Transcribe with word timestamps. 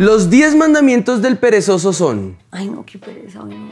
Los 0.00 0.30
10 0.30 0.54
mandamientos 0.54 1.20
del 1.20 1.36
perezoso 1.36 1.92
son. 1.92 2.38
Ay, 2.50 2.70
no, 2.70 2.86
qué 2.86 2.98
pereza, 2.98 3.42
hoy 3.42 3.54
no, 3.54 3.70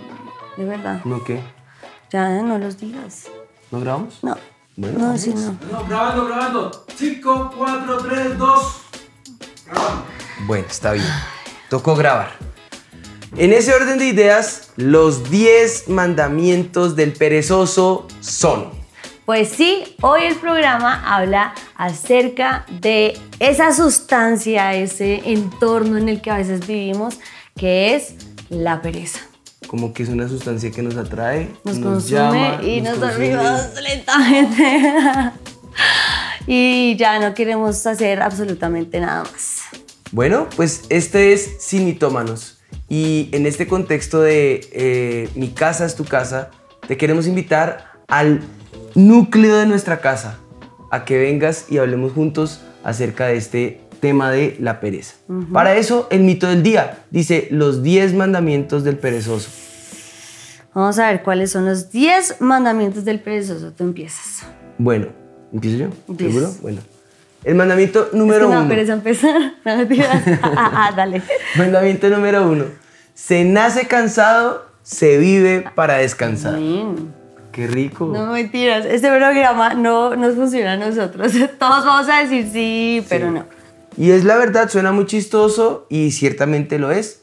de 0.59 0.65
verdad. 0.67 1.01
¿No 1.07 1.25
qué? 1.25 1.41
Ya 2.13 2.43
no 2.43 2.59
los 2.59 2.77
digas. 2.77 3.29
¿No 3.71 3.81
grabamos? 3.81 4.23
No. 4.23 4.37
Bueno, 4.77 4.99
no, 4.99 5.17
sí, 5.17 5.33
no. 5.35 5.57
No, 5.73 5.87
grabando, 5.89 6.27
grabando. 6.27 6.85
5, 6.95 7.55
4, 7.57 7.97
3, 7.97 8.37
2. 8.37 8.63
Bueno, 10.47 10.67
está 10.69 10.93
bien. 10.93 11.07
Tocó 11.71 11.97
grabar. 11.97 12.33
En 13.39 13.55
ese 13.55 13.73
orden 13.73 13.99
de 13.99 14.05
ideas, 14.05 14.73
los 14.77 15.31
10 15.31 15.89
mandamientos 15.89 16.95
del 16.95 17.15
perezoso 17.15 18.07
son. 18.21 18.78
Pues 19.29 19.51
sí, 19.51 19.85
hoy 20.01 20.23
el 20.23 20.37
programa 20.37 21.15
habla 21.15 21.53
acerca 21.77 22.65
de 22.81 23.15
esa 23.41 23.75
sustancia, 23.75 24.73
ese 24.73 25.21
entorno 25.31 25.99
en 25.99 26.09
el 26.09 26.23
que 26.23 26.31
a 26.31 26.39
veces 26.39 26.67
vivimos, 26.67 27.19
que 27.55 27.95
es 27.95 28.15
la 28.49 28.81
pereza. 28.81 29.21
Como 29.67 29.93
que 29.93 30.05
es 30.05 30.09
una 30.09 30.27
sustancia 30.31 30.71
que 30.71 30.81
nos 30.81 30.97
atrae, 30.97 31.51
Nos, 31.63 31.77
nos, 31.77 31.93
consume 31.93 32.19
llama, 32.19 32.63
y 32.63 32.81
nos, 32.81 32.97
consume. 32.97 33.29
dormimos 33.29 33.83
lentamente. 33.83 35.33
y 36.47 36.97
ya 36.97 37.19
no 37.19 37.35
queremos 37.35 37.87
hacer 37.87 38.23
absolutamente 38.23 38.99
nada 38.99 39.25
más. 39.25 39.65
Bueno, 40.11 40.49
pues 40.57 40.85
este 40.89 41.35
es 41.35 41.57
Sin 41.59 41.85
Mitómanos. 41.85 42.61
Y 42.89 43.29
en 43.33 43.45
este 43.45 43.69
contexto 43.69 44.23
de 44.23 44.67
eh, 44.73 45.29
Mi 45.35 45.51
casa 45.51 45.85
es 45.85 45.97
tu 45.97 46.07
casa, 46.07 46.51
te 46.87 46.97
queremos 46.97 47.27
invitar 47.27 47.93
al 48.09 48.41
núcleo 48.95 49.57
de 49.57 49.67
nuestra 49.67 50.01
casa, 50.01 50.39
a 50.91 51.05
que 51.05 51.19
vengas 51.19 51.67
y 51.71 51.79
hablemos 51.79 52.13
juntos 52.13 52.63
acerca 52.85 53.27
de 53.27 53.37
este 53.37 53.81
tema 54.01 54.31
de 54.31 54.57
la 54.61 54.81
pereza. 54.81 55.17
Para 55.53 55.77
eso, 55.77 56.07
el 56.11 56.21
mito 56.21 56.49
del 56.49 56.63
día 56.63 56.99
dice 57.11 57.49
los 57.51 57.83
10 57.83 58.15
mandamientos 58.15 58.85
del 58.85 58.97
perezoso. 58.97 59.51
Vamos 60.75 60.99
a 60.99 61.11
ver 61.11 61.23
cuáles 61.23 61.51
son 61.51 61.65
los 61.65 61.91
10 61.91 62.41
mandamientos 62.41 63.05
del 63.05 63.21
perezoso. 63.21 63.73
Tú 63.73 63.85
empiezas. 63.85 64.47
Bueno, 64.79 65.09
¿empiezo 65.53 65.77
yo? 65.77 65.89
Empiezas. 66.09 66.35
¿Seguro? 66.35 66.55
Bueno. 66.63 66.81
El 67.45 67.55
mandamiento 67.55 68.09
número 68.13 68.41
es 68.41 68.47
que 68.47 68.53
da 68.53 68.61
uno. 68.61 68.69
pereza 68.69 68.93
empezar. 68.93 69.55
No 69.65 69.77
mentiras. 69.77 70.23
ah, 70.43 70.89
ah, 70.89 70.93
dale. 70.97 71.23
Mandamiento 71.57 72.09
número 72.11 72.49
uno. 72.49 72.65
Se 73.15 73.45
nace 73.45 73.87
cansado, 73.87 74.67
se 74.83 75.19
vive 75.19 75.65
para 75.75 75.99
descansar. 75.99 76.55
Amén. 76.55 77.18
Qué 77.59 77.67
rico. 77.67 78.07
No 78.07 78.35
mentiras. 78.35 78.87
Este 78.87 79.09
programa 79.09 79.75
no 79.75 80.15
nos 80.15 80.37
funciona 80.37 80.75
a 80.75 80.77
nosotros. 80.77 81.33
Todos 81.59 81.85
vamos 81.85 82.09
a 82.09 82.23
decir 82.23 82.49
sí, 82.53 83.05
pero 83.09 83.33
no. 83.33 83.47
Y 83.97 84.13
es 84.13 84.23
la 84.25 84.37
verdad, 84.37 84.69
suena 84.69 84.93
muy 84.93 85.07
chistoso 85.07 85.85
y 85.89 86.13
ciertamente 86.13 86.79
lo 86.79 86.93
es. 86.93 87.23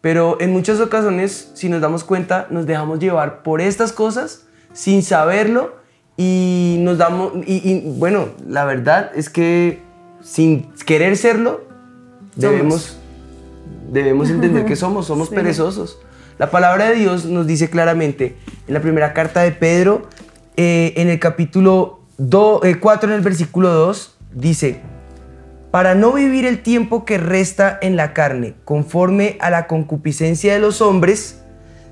Pero 0.00 0.38
en 0.40 0.52
muchas 0.52 0.80
ocasiones, 0.80 1.52
si 1.54 1.68
nos 1.68 1.80
damos 1.80 2.02
cuenta, 2.02 2.48
nos 2.50 2.66
dejamos 2.66 2.98
llevar 2.98 3.44
por 3.44 3.60
estas 3.60 3.92
cosas 3.92 4.46
sin 4.72 5.04
saberlo 5.04 5.76
y 6.16 6.78
nos 6.80 6.98
damos... 6.98 7.34
Y, 7.46 7.54
y, 7.70 7.82
bueno, 7.96 8.30
la 8.44 8.64
verdad 8.64 9.12
es 9.14 9.30
que 9.30 9.82
sin 10.20 10.72
querer 10.84 11.16
serlo, 11.16 11.60
debemos, 12.34 12.98
debemos 13.92 14.30
entender 14.30 14.64
que 14.64 14.74
somos, 14.74 15.06
somos 15.06 15.28
Sí. 15.28 15.34
perezosos. 15.36 16.00
La 16.38 16.50
palabra 16.50 16.90
de 16.90 16.96
Dios 16.96 17.24
nos 17.24 17.46
dice 17.46 17.70
claramente 17.70 18.36
en 18.68 18.74
la 18.74 18.80
primera 18.80 19.14
carta 19.14 19.40
de 19.40 19.52
Pedro, 19.52 20.02
eh, 20.58 20.92
en 20.96 21.08
el 21.08 21.18
capítulo 21.18 22.00
4, 22.18 23.08
en 23.08 23.16
el 23.16 23.22
versículo 23.22 23.72
2, 23.72 24.18
dice, 24.34 24.82
para 25.70 25.94
no 25.94 26.12
vivir 26.12 26.44
el 26.44 26.62
tiempo 26.62 27.06
que 27.06 27.16
resta 27.16 27.78
en 27.80 27.96
la 27.96 28.12
carne 28.12 28.54
conforme 28.64 29.38
a 29.40 29.48
la 29.48 29.66
concupiscencia 29.66 30.52
de 30.52 30.58
los 30.58 30.82
hombres, 30.82 31.42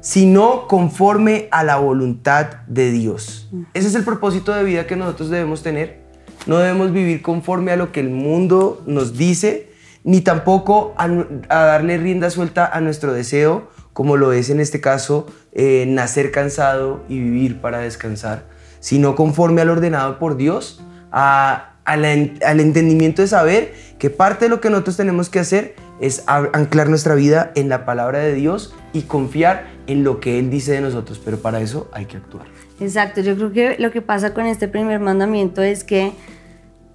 sino 0.03 0.67
conforme 0.69 1.49
a 1.51 1.65
la 1.65 1.77
voluntad 1.77 2.49
de 2.67 2.91
Dios. 2.91 3.49
Ese 3.73 3.89
es 3.89 3.95
el 3.95 4.05
propósito 4.05 4.53
de 4.53 4.63
vida 4.63 4.87
que 4.87 4.97
nosotros 4.97 5.31
debemos 5.31 5.63
tener. 5.63 6.03
No 6.47 6.59
debemos 6.59 6.93
vivir 6.93 7.23
conforme 7.23 7.73
a 7.73 7.77
lo 7.77 7.93
que 7.93 8.01
el 8.01 8.11
mundo 8.11 8.83
nos 8.85 9.17
dice, 9.17 9.71
ni 10.03 10.21
tampoco 10.21 10.93
a, 10.99 11.05
a 11.49 11.65
darle 11.65 11.97
rienda 11.97 12.29
suelta 12.29 12.67
a 12.67 12.83
nuestro 12.83 13.15
deseo, 13.15 13.73
como 13.95 14.19
lo 14.19 14.33
es 14.33 14.51
en 14.51 14.61
este 14.61 14.83
caso 14.83 15.27
eh, 15.53 15.87
nacer 15.89 16.31
cansado 16.31 17.03
y 17.09 17.19
vivir 17.19 17.63
para 17.63 17.79
descansar, 17.79 18.45
sino 18.81 19.15
conforme 19.15 19.63
al 19.63 19.71
ordenado 19.71 20.19
por 20.19 20.37
Dios, 20.37 20.83
a, 21.11 21.77
a 21.85 21.97
la 21.97 22.09
al 22.45 22.61
entendimiento 22.61 23.23
de 23.23 23.29
saber 23.29 23.73
que 23.99 24.11
parte 24.11 24.47
de 24.47 24.49
lo 24.51 24.61
que 24.61 24.69
nosotros 24.69 24.99
tenemos 24.99 25.31
que 25.31 25.39
hacer 25.39 25.77
es 26.01 26.25
anclar 26.27 26.89
nuestra 26.89 27.15
vida 27.15 27.53
en 27.55 27.69
la 27.69 27.87
palabra 27.87 28.19
de 28.19 28.35
Dios 28.35 28.75
y 28.93 29.03
confiar 29.03 29.69
en 29.87 30.03
lo 30.03 30.19
que 30.21 30.39
Él 30.39 30.51
dice 30.51 30.73
de 30.73 30.81
nosotros, 30.81 31.21
pero 31.25 31.39
para 31.39 31.61
eso 31.61 31.89
hay 31.93 32.07
que 32.07 32.17
actuar. 32.17 32.47
Exacto, 32.81 33.21
yo 33.21 33.37
creo 33.37 33.53
que 33.53 33.77
lo 33.79 33.93
que 33.93 34.03
pasa 34.03 34.35
con 34.35 34.47
este 34.47 34.67
primer 34.67 34.99
mandamiento 34.99 35.63
es 35.63 35.85
que 35.85 36.13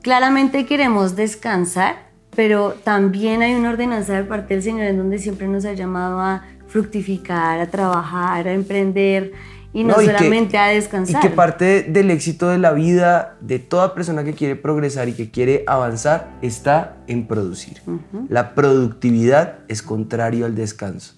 claramente 0.01 0.65
queremos 0.65 1.15
descansar, 1.15 2.09
pero 2.35 2.75
también 2.83 3.41
hay 3.41 3.53
una 3.53 3.69
ordenanza 3.69 4.13
de 4.13 4.23
parte 4.23 4.53
del 4.53 4.63
Señor 4.63 4.87
en 4.87 4.97
donde 4.97 5.17
siempre 5.17 5.47
nos 5.47 5.63
ha 5.65 5.73
llamado 5.73 6.19
a 6.19 6.43
fructificar, 6.69 7.59
a 7.59 7.69
trabajar, 7.69 8.47
a 8.47 8.53
emprender 8.53 9.33
y 9.73 9.83
no, 9.83 10.01
y 10.01 10.05
que- 10.07 10.11
solamente 10.17 10.57
a 10.57 10.67
descansar. 10.67 11.23
Y 11.23 11.27
que 11.27 11.35
parte 11.35 11.83
del 11.83 12.09
éxito 12.11 12.47
de 12.49 12.57
la 12.57 12.71
vida 12.71 13.37
de 13.41 13.59
toda 13.59 13.93
persona 13.93 14.23
que 14.23 14.33
quiere 14.33 14.55
progresar 14.55 15.09
y 15.09 15.13
que 15.13 15.29
quiere 15.29 15.63
avanzar 15.67 16.29
está 16.41 16.97
en 17.07 17.27
producir. 17.27 17.81
La 18.29 18.55
productividad 18.55 19.59
es 19.67 19.81
contrario 19.81 20.45
al 20.45 20.55
descanso. 20.55 21.13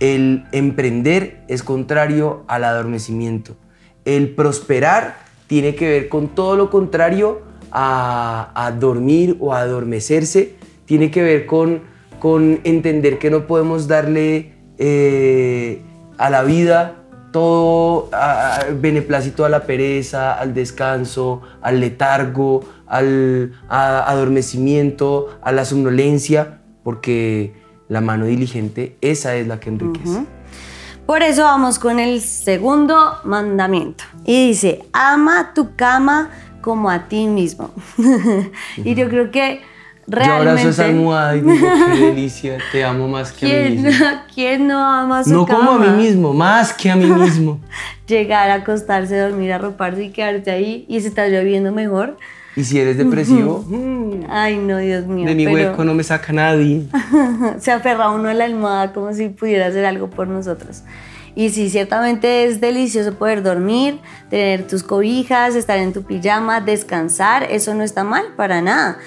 El 0.00 0.44
emprender 0.52 1.42
es 1.48 1.62
contrario 1.64 2.44
al 2.46 2.62
adormecimiento. 2.64 3.56
El 4.04 4.30
prosperar 4.34 5.16
tiene 5.48 5.74
que 5.74 5.88
ver 5.88 6.08
con 6.08 6.28
todo 6.28 6.56
lo 6.56 6.70
contrario 6.70 7.42
a, 7.72 8.52
a 8.54 8.70
dormir 8.70 9.36
o 9.40 9.52
a 9.54 9.60
adormecerse. 9.60 10.54
Tiene 10.84 11.10
que 11.10 11.22
ver 11.22 11.46
con, 11.46 11.80
con 12.20 12.60
entender 12.62 13.18
que 13.18 13.28
no 13.30 13.46
podemos 13.48 13.88
darle 13.88 14.52
eh, 14.78 15.82
a 16.18 16.30
la 16.30 16.42
vida 16.42 16.94
todo 17.32 18.08
a- 18.12 18.56
a- 18.56 18.64
beneplácito 18.72 19.44
a 19.44 19.48
la 19.48 19.64
pereza, 19.64 20.32
al 20.32 20.54
descanso, 20.54 21.42
al 21.60 21.80
letargo, 21.80 22.64
al 22.86 23.52
a- 23.68 24.10
adormecimiento, 24.10 25.38
a 25.42 25.52
la 25.52 25.64
somnolencia, 25.64 26.58
porque 26.82 27.52
la 27.88 28.00
mano 28.00 28.24
diligente, 28.24 28.96
esa 29.02 29.34
es 29.36 29.46
la 29.46 29.60
que 29.60 29.68
enriquece. 29.68 30.24
Por 31.06 31.22
eso 31.22 31.42
vamos 31.42 31.78
con 31.78 31.98
el 31.98 32.20
segundo 32.20 33.14
mandamiento. 33.24 34.04
Y 34.24 34.48
dice, 34.48 34.84
ama 34.92 35.52
tu 35.54 35.74
cama 35.74 36.30
como 36.60 36.90
a 36.90 37.08
ti 37.08 37.26
mismo. 37.26 37.70
y 38.76 38.94
yo 38.94 39.08
creo 39.08 39.30
que 39.30 39.60
Yo 40.10 40.16
abrazo 40.16 40.42
realmente... 40.42 40.68
esa 40.70 40.84
almohada 40.86 41.36
y 41.36 41.40
digo, 41.42 41.66
qué 41.94 42.00
delicia, 42.06 42.58
te 42.72 42.84
amo 42.84 43.08
más 43.08 43.30
que 43.32 43.44
a 43.44 43.48
mí 43.48 43.54
¿Quién, 43.76 43.82
mismo. 43.82 44.06
quién 44.34 44.66
no 44.66 44.78
ama 44.78 45.22
su 45.22 45.30
No 45.30 45.46
como 45.46 45.72
a 45.72 45.78
cama? 45.78 45.86
mí 45.92 46.02
mismo, 46.04 46.32
más 46.32 46.72
que 46.72 46.90
a 46.90 46.96
mí 46.96 47.04
mismo. 47.06 47.60
Llegar 48.06 48.50
a 48.50 48.54
acostarse, 48.54 49.18
dormir, 49.18 49.52
arroparse 49.52 50.04
y 50.04 50.10
quedarte 50.10 50.50
ahí 50.50 50.86
y 50.88 51.00
se 51.00 51.08
está 51.08 51.28
lloviendo 51.28 51.72
mejor. 51.72 52.16
Y 52.56 52.64
si 52.64 52.80
eres 52.80 52.96
depresivo, 52.96 53.64
mm, 53.68 54.24
Ay, 54.30 54.56
no, 54.56 54.78
Dios 54.78 55.06
mío. 55.06 55.26
de 55.28 55.34
mi 55.34 55.44
pero 55.44 55.68
hueco 55.70 55.84
no 55.84 55.94
me 55.94 56.02
saca 56.02 56.32
nadie. 56.32 56.84
se 57.60 57.70
aferra 57.70 58.10
uno 58.10 58.28
a 58.30 58.34
la 58.34 58.44
almohada 58.46 58.92
como 58.92 59.12
si 59.12 59.28
pudiera 59.28 59.66
hacer 59.66 59.84
algo 59.84 60.08
por 60.10 60.26
nosotros. 60.26 60.82
Y 61.36 61.50
sí, 61.50 61.70
ciertamente 61.70 62.46
es 62.46 62.60
delicioso 62.60 63.14
poder 63.14 63.44
dormir, 63.44 64.00
tener 64.28 64.66
tus 64.66 64.82
cobijas, 64.82 65.54
estar 65.54 65.78
en 65.78 65.92
tu 65.92 66.02
pijama, 66.02 66.60
descansar, 66.60 67.44
eso 67.48 67.74
no 67.74 67.84
está 67.84 68.02
mal 68.02 68.24
para 68.36 68.60
nada. 68.60 68.98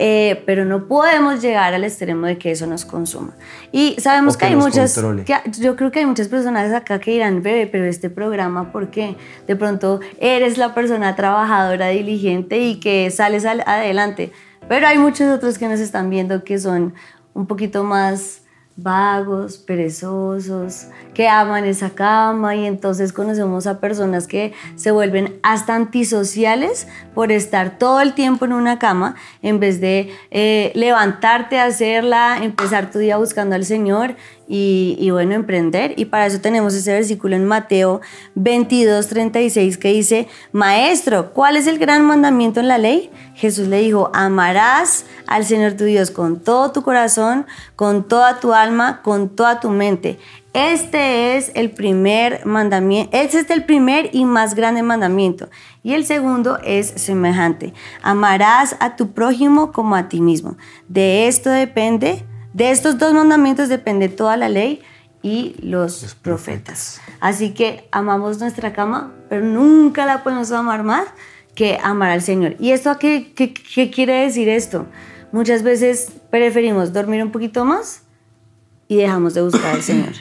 Eh, 0.00 0.44
pero 0.46 0.64
no 0.64 0.86
podemos 0.86 1.42
llegar 1.42 1.74
al 1.74 1.82
extremo 1.82 2.26
de 2.26 2.38
que 2.38 2.52
eso 2.52 2.68
nos 2.68 2.84
consuma. 2.84 3.34
Y 3.72 3.96
sabemos 3.98 4.36
que, 4.36 4.40
que 4.42 4.46
hay 4.46 4.52
muchas, 4.70 4.94
que- 5.24 5.50
yo 5.60 5.74
creo 5.74 5.90
que 5.90 5.98
hay 5.98 6.06
muchas 6.06 6.28
personas 6.28 6.72
acá 6.72 7.00
que 7.00 7.10
dirán, 7.10 7.42
bebé, 7.42 7.66
pero 7.66 7.84
este 7.84 8.08
programa, 8.08 8.70
¿por 8.70 8.90
qué? 8.90 9.16
De 9.48 9.56
pronto 9.56 9.98
eres 10.20 10.56
la 10.56 10.72
persona 10.72 11.16
trabajadora, 11.16 11.88
diligente 11.88 12.58
y 12.58 12.78
que 12.78 13.10
sales 13.10 13.44
al- 13.44 13.64
adelante. 13.66 14.30
Pero 14.68 14.86
hay 14.86 14.98
muchos 14.98 15.34
otros 15.34 15.58
que 15.58 15.66
nos 15.66 15.80
están 15.80 16.10
viendo 16.10 16.44
que 16.44 16.58
son 16.60 16.94
un 17.34 17.46
poquito 17.48 17.82
más 17.82 18.42
vagos, 18.80 19.58
perezosos, 19.58 20.86
que 21.12 21.28
aman 21.28 21.64
esa 21.64 21.90
cama 21.90 22.54
y 22.54 22.64
entonces 22.64 23.12
conocemos 23.12 23.66
a 23.66 23.80
personas 23.80 24.28
que 24.28 24.52
se 24.76 24.92
vuelven 24.92 25.40
hasta 25.42 25.74
antisociales 25.74 26.86
por 27.12 27.32
estar 27.32 27.76
todo 27.76 28.00
el 28.00 28.14
tiempo 28.14 28.44
en 28.44 28.52
una 28.52 28.78
cama 28.78 29.16
en 29.42 29.58
vez 29.58 29.80
de 29.80 30.14
eh, 30.30 30.70
levantarte 30.76 31.58
a 31.58 31.64
hacerla, 31.64 32.38
empezar 32.40 32.92
tu 32.92 33.00
día 33.00 33.16
buscando 33.16 33.56
al 33.56 33.64
Señor 33.64 34.14
y, 34.50 35.10
bueno, 35.10 35.34
emprender. 35.34 35.92
Y 35.96 36.06
para 36.06 36.26
eso 36.26 36.40
tenemos 36.40 36.74
ese 36.74 36.92
versículo 36.92 37.36
en 37.36 37.44
Mateo 37.44 38.00
22, 38.34 39.06
36 39.06 39.76
que 39.76 39.92
dice, 39.92 40.28
Maestro, 40.52 41.34
¿cuál 41.34 41.56
es 41.56 41.66
el 41.66 41.78
gran 41.78 42.06
mandamiento 42.06 42.60
en 42.60 42.68
la 42.68 42.78
ley? 42.78 43.10
Jesús 43.34 43.68
le 43.68 43.80
dijo, 43.80 44.10
amarás 44.14 45.04
al 45.26 45.44
Señor 45.44 45.74
tu 45.74 45.84
Dios 45.84 46.10
con 46.10 46.40
todo 46.40 46.72
tu 46.72 46.82
corazón, 46.82 47.46
con 47.76 48.08
toda 48.08 48.40
tu 48.40 48.54
alma, 48.54 49.02
con 49.02 49.36
toda 49.36 49.60
tu 49.60 49.68
mente. 49.68 50.18
Este 50.54 51.36
es 51.36 51.52
el 51.54 51.70
primer 51.70 52.46
mandamiento, 52.46 53.14
este 53.16 53.40
es 53.40 53.50
el 53.50 53.64
primer 53.64 54.08
y 54.14 54.24
más 54.24 54.54
grande 54.54 54.82
mandamiento. 54.82 55.50
Y 55.82 55.92
el 55.92 56.06
segundo 56.06 56.58
es 56.64 56.86
semejante. 56.96 57.74
Amarás 58.02 58.76
a 58.80 58.96
tu 58.96 59.12
prójimo 59.12 59.72
como 59.72 59.94
a 59.94 60.08
ti 60.08 60.22
mismo. 60.22 60.56
De 60.88 61.28
esto 61.28 61.50
depende 61.50 62.24
de 62.58 62.72
estos 62.72 62.98
dos 62.98 63.14
mandamientos 63.14 63.68
depende 63.68 64.08
toda 64.08 64.36
la 64.36 64.48
ley 64.48 64.82
y 65.22 65.54
los, 65.62 66.16
profetas. 66.22 67.00
Así 67.20 67.54
que 67.54 67.86
amamos 67.92 68.40
nuestra 68.40 68.72
cama, 68.72 69.14
pero 69.28 69.44
nunca 69.44 70.04
la 70.06 70.24
podemos 70.24 70.50
amar 70.50 70.82
más 70.82 71.06
que 71.54 71.78
amar 71.80 72.10
al 72.10 72.20
Señor. 72.20 72.56
¿Y 72.58 72.72
esto 72.72 72.98
qué, 72.98 73.32
qué, 73.32 73.54
qué 73.54 73.90
quiere 73.92 74.22
decir 74.22 74.48
esto? 74.48 74.86
Muchas 75.30 75.62
veces 75.62 76.12
preferimos 76.30 76.92
dormir 76.92 77.22
un 77.22 77.30
poquito 77.30 77.64
más 77.64 78.02
y 78.88 78.96
dejamos 78.96 79.34
de 79.34 79.42
buscar 79.42 79.76
al 79.76 79.82
Señor. 79.82 80.14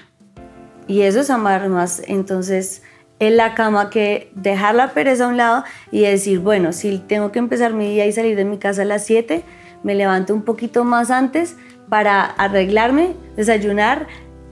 Y 0.88 1.02
eso 1.02 1.22
es 1.22 1.32
amar 1.32 1.68
más 1.70 2.04
entonces 2.06 2.84
en 3.18 3.36
la 3.36 3.56
cama 3.56 3.90
que 3.90 4.32
dejar 4.36 4.76
la 4.76 4.94
pereza 4.94 5.26
a 5.26 5.30
un 5.30 5.38
lado 5.38 5.64
y 5.92 6.02
decir, 6.02 6.40
bueno, 6.40 6.72
si 6.72 7.00
tengo 7.00 7.32
que 7.32 7.40
empezar 7.40 7.74
mi 7.74 7.90
día 7.90 8.06
y 8.06 8.12
salir 8.12 8.36
de 8.36 8.46
mi 8.46 8.60
casa 8.60 8.84
a 8.84 8.86
las 8.86 9.06
7, 9.06 9.44
me 9.82 9.96
levanto 9.96 10.36
un 10.36 10.44
poquito 10.44 10.84
más 10.84 11.10
antes 11.10 11.56
para 11.90 12.26
arreglarme, 12.26 13.16
desayunar 13.36 14.08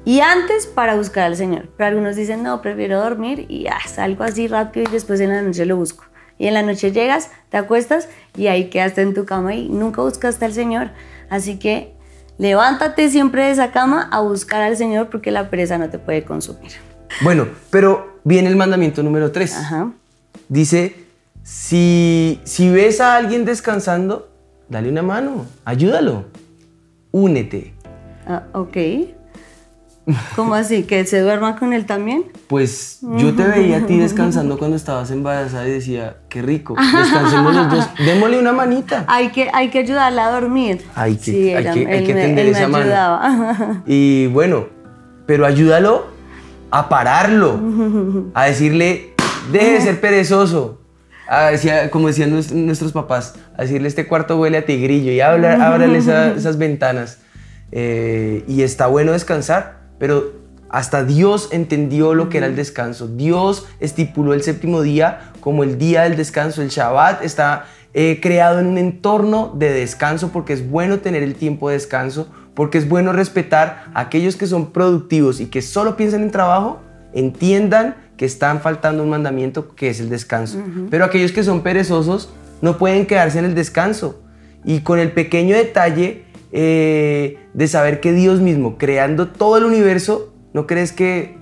y 0.05 0.19
antes 0.19 0.67
para 0.67 0.95
buscar 0.95 1.25
al 1.25 1.35
Señor. 1.35 1.67
Pero 1.75 1.87
algunos 1.89 2.15
dicen, 2.15 2.43
no, 2.43 2.61
prefiero 2.61 2.99
dormir 3.01 3.45
y 3.49 3.63
ya, 3.63 3.77
salgo 3.87 4.23
así 4.23 4.47
rápido 4.47 4.87
y 4.89 4.93
después 4.93 5.19
en 5.19 5.29
la 5.31 5.41
noche 5.41 5.65
lo 5.65 5.75
busco. 5.75 6.05
Y 6.37 6.47
en 6.47 6.53
la 6.53 6.61
noche 6.61 6.91
llegas, 6.91 7.31
te 7.49 7.57
acuestas 7.57 8.09
y 8.35 8.47
ahí 8.47 8.69
quedaste 8.69 9.01
en 9.01 9.13
tu 9.13 9.25
cama 9.25 9.55
y 9.55 9.69
nunca 9.69 10.01
buscaste 10.01 10.45
al 10.45 10.53
Señor. 10.53 10.91
Así 11.29 11.57
que 11.57 11.93
levántate 12.37 13.09
siempre 13.09 13.45
de 13.45 13.51
esa 13.51 13.71
cama 13.71 14.09
a 14.11 14.21
buscar 14.21 14.61
al 14.61 14.77
Señor 14.77 15.09
porque 15.09 15.31
la 15.31 15.49
pereza 15.49 15.77
no 15.77 15.89
te 15.89 15.97
puede 15.97 16.23
consumir. 16.23 16.73
Bueno, 17.21 17.47
pero 17.69 18.19
viene 18.23 18.49
el 18.49 18.57
mandamiento 18.57 19.01
número 19.01 19.31
3. 19.31 19.57
Dice, 20.49 20.95
si, 21.43 22.41
si 22.43 22.69
ves 22.69 22.99
a 22.99 23.15
alguien 23.15 23.45
descansando, 23.45 24.29
dale 24.67 24.89
una 24.89 25.01
mano, 25.01 25.45
ayúdalo 25.63 26.25
únete. 27.15 27.73
Ah, 28.27 28.43
ok. 28.51 28.77
¿Cómo 30.35 30.53
así? 30.53 30.83
¿Que 30.83 31.05
se 31.05 31.21
duerma 31.21 31.55
con 31.55 31.71
él 31.73 31.85
también? 31.85 32.25
Pues 32.47 32.99
yo 33.17 33.33
te 33.33 33.43
veía 33.43 33.77
a 33.77 33.85
ti 33.87 33.97
descansando 33.97 34.57
cuando 34.59 34.75
estabas 34.75 35.09
embarazada 35.11 35.67
y 35.67 35.71
decía, 35.71 36.17
qué 36.29 36.41
rico, 36.41 36.75
descansemos 36.97 37.55
los 37.55 37.71
dos, 37.71 37.87
démosle 38.05 38.37
una 38.37 38.51
manita. 38.51 39.05
Hay 39.07 39.29
que, 39.29 39.49
hay 39.53 39.69
que 39.69 39.79
ayudarla 39.79 40.27
a 40.27 40.31
dormir. 40.39 40.85
Hay 40.93 41.15
que, 41.15 41.55
hay 41.55 41.63
que, 41.63 41.87
hay 41.87 42.05
que 42.05 42.13
tender 42.13 42.47
esa 42.47 42.67
mano. 42.67 43.83
Y 43.87 44.27
bueno, 44.27 44.65
pero 45.25 45.45
ayúdalo 45.45 46.07
a 46.69 46.89
pararlo, 46.89 47.59
a 48.33 48.45
decirle, 48.45 49.13
deje 49.51 49.71
de 49.71 49.81
ser 49.81 50.01
perezoso, 50.01 50.81
decía, 51.51 51.89
como 51.91 52.07
decían 52.07 52.31
nuestros 52.31 52.91
papás, 52.91 53.35
a 53.57 53.63
decirle 53.63 53.87
este 53.87 54.07
cuarto 54.07 54.39
huele 54.39 54.57
a 54.57 54.65
tigrillo 54.65 55.11
y 55.11 55.19
ábrale 55.21 55.97
esas 55.97 56.57
ventanas. 56.57 57.19
Eh, 57.71 58.43
y 58.47 58.61
está 58.61 58.87
bueno 58.87 59.11
descansar, 59.11 59.79
pero 59.97 60.33
hasta 60.69 61.03
Dios 61.03 61.49
entendió 61.51 62.13
lo 62.13 62.29
que 62.29 62.37
era 62.37 62.47
el 62.47 62.55
descanso. 62.55 63.07
Dios 63.07 63.65
estipuló 63.79 64.33
el 64.33 64.43
séptimo 64.43 64.81
día 64.81 65.31
como 65.39 65.63
el 65.63 65.77
día 65.77 66.03
del 66.03 66.15
descanso. 66.15 66.61
El 66.61 66.69
Shabbat 66.69 67.23
está 67.23 67.65
eh, 67.93 68.19
creado 68.21 68.59
en 68.59 68.67
un 68.67 68.77
entorno 68.77 69.53
de 69.55 69.71
descanso 69.71 70.31
porque 70.31 70.53
es 70.53 70.69
bueno 70.69 70.99
tener 70.99 71.23
el 71.23 71.35
tiempo 71.35 71.69
de 71.69 71.75
descanso, 71.75 72.27
porque 72.53 72.77
es 72.77 72.89
bueno 72.89 73.13
respetar 73.13 73.85
a 73.93 74.01
aquellos 74.01 74.35
que 74.35 74.47
son 74.47 74.71
productivos 74.71 75.39
y 75.39 75.45
que 75.45 75.61
solo 75.61 75.95
piensan 75.95 76.23
en 76.23 76.31
trabajo, 76.31 76.81
entiendan 77.13 77.95
que 78.17 78.25
están 78.25 78.61
faltando 78.61 79.03
un 79.03 79.09
mandamiento 79.09 79.75
que 79.75 79.89
es 79.89 79.99
el 79.99 80.09
descanso. 80.09 80.63
Pero 80.89 81.05
aquellos 81.05 81.31
que 81.31 81.43
son 81.43 81.61
perezosos 81.61 82.33
no 82.61 82.77
pueden 82.77 83.05
quedarse 83.05 83.39
en 83.39 83.45
el 83.45 83.55
descanso. 83.55 84.21
Y 84.63 84.79
con 84.79 84.99
el 84.99 85.11
pequeño 85.11 85.55
detalle 85.55 86.23
eh, 86.51 87.37
de 87.53 87.67
saber 87.67 87.99
que 87.99 88.13
Dios 88.13 88.39
mismo, 88.39 88.77
creando 88.77 89.27
todo 89.27 89.57
el 89.57 89.65
universo, 89.65 90.33
¿no 90.53 90.65
crees 90.65 90.91
que 90.91 91.37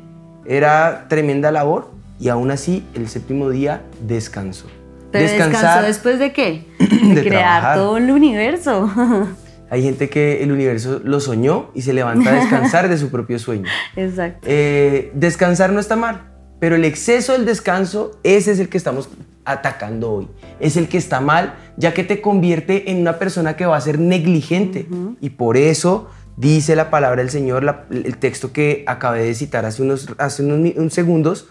era 0.46 1.06
tremenda 1.08 1.52
labor? 1.52 1.92
Y 2.20 2.30
aún 2.30 2.52
así, 2.52 2.86
el 2.96 3.08
séptimo 3.08 3.50
día 3.50 3.84
descansó. 4.06 4.68
¿Descansó 5.12 5.84
después 5.84 6.20
de 6.20 6.34
qué? 6.34 6.66
De, 6.80 7.22
crear 7.22 7.76
todo 7.76 7.98
el 7.98 8.10
universo. 8.10 8.92
Hay 9.70 9.84
gente 9.84 10.10
que 10.10 10.44
el 10.44 10.52
universo 10.52 11.02
lo 11.04 11.20
soñó 11.20 11.72
y 11.74 11.82
se 11.82 11.94
levanta 11.94 12.30
a 12.30 12.34
descansar 12.34 12.90
de 12.90 12.98
su 12.98 13.10
propio 13.10 13.40
sueño. 13.40 13.66
Exacto. 13.96 14.48
Eh, 14.48 15.12
descansar 15.16 15.72
no 15.72 15.80
está 15.80 15.96
mal. 15.96 16.33
Pero 16.64 16.78
el 16.78 16.86
exceso 16.86 17.34
del 17.34 17.44
descanso, 17.44 18.18
ese 18.24 18.54
es 18.54 18.60
el 18.60 18.70
que 18.70 18.78
estamos 18.78 19.10
atacando 19.44 20.14
hoy. 20.14 20.28
Es 20.62 20.78
el 20.78 20.88
que 20.88 20.98
está 20.98 21.20
mal, 21.20 21.56
ya 21.76 21.94
que 21.94 22.06
te 22.06 22.22
convierte 22.22 22.90
en 22.90 23.02
una 23.02 23.20
persona 23.20 23.58
que 23.58 23.66
va 23.66 23.76
a 23.76 23.82
ser 23.82 24.00
negligente. 24.00 24.88
Y 25.20 25.32
por 25.32 25.58
eso 25.58 26.10
dice 26.38 26.78
la 26.78 26.90
palabra 26.90 27.22
del 27.22 27.30
Señor, 27.30 27.86
el 27.92 28.16
texto 28.16 28.54
que 28.54 28.86
acabé 28.88 29.26
de 29.26 29.36
citar 29.36 29.66
hace 29.66 29.82
unos, 29.82 30.08
hace 30.18 30.42
unos, 30.42 30.94
segundos, 30.94 31.50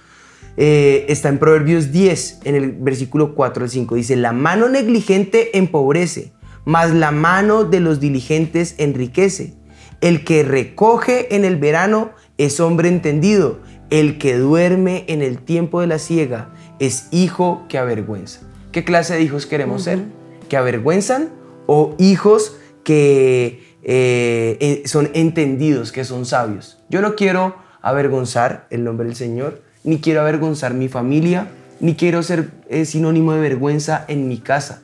eh, 0.56 1.05
está 1.11 1.29
en 1.29 1.37
Proverbios 1.37 1.93
10, 1.93 2.41
en 2.44 2.55
el 2.55 2.73
versículo 2.73 3.35
4 3.35 3.65
al 3.65 3.69
5. 3.69 3.94
Dice, 3.97 4.17
la 4.17 4.32
mano 4.32 4.70
negligente 4.70 5.58
empobrece, 5.58 6.32
mas 6.65 6.94
la 6.94 7.11
mano 7.11 7.65
de 7.65 7.81
los 7.81 8.00
diligentes 8.00 8.76
enriquece. 8.79 9.53
El 10.00 10.25
que 10.25 10.43
recoge 10.43 11.37
en 11.37 11.44
el 11.44 11.58
verano 11.58 12.12
es 12.38 12.61
hombre 12.61 12.89
entendido 12.89 13.60
el 13.93 14.17
que 14.17 14.39
duerme 14.39 15.05
en 15.06 15.20
el 15.20 15.39
tiempo 15.39 15.82
de 15.82 15.87
la 15.87 15.99
ciega 15.99 16.49
es 16.79 17.08
hijo 17.11 17.67
que 17.69 17.77
avergüenza. 17.77 18.41
¿Qué 18.72 18.84
clase 18.84 19.15
de 19.15 19.22
hijos 19.22 19.44
queremos 19.44 19.82
ser? 19.82 20.01
¿Que 20.49 20.56
avergüenzan 20.56 21.29
o 21.67 21.94
hijos 21.99 22.56
que 22.84 23.77
eh, 23.82 24.56
eh, 24.61 24.82
son 24.87 25.11
entendidos, 25.13 25.93
que 25.93 26.05
son 26.05 26.25
sabios? 26.25 26.82
Yo 26.89 27.03
no 27.03 27.17
quiero 27.17 27.55
avergonzar 27.82 28.67
el 28.70 28.82
nombre 28.82 29.06
del 29.06 29.15
Señor, 29.15 29.61
ni 29.84 30.01
quiero 30.01 30.22
avergonzar 30.22 30.72
mi 30.72 30.89
familia, 30.89 31.49
ni 31.79 31.94
quiero 31.94 32.22
ser 32.22 32.49
eh, 32.70 32.87
sinónimo 32.87 33.34
de 33.34 33.41
vergüenza 33.41 34.06
en 34.08 34.27
mi 34.27 34.39
casa. 34.39 34.81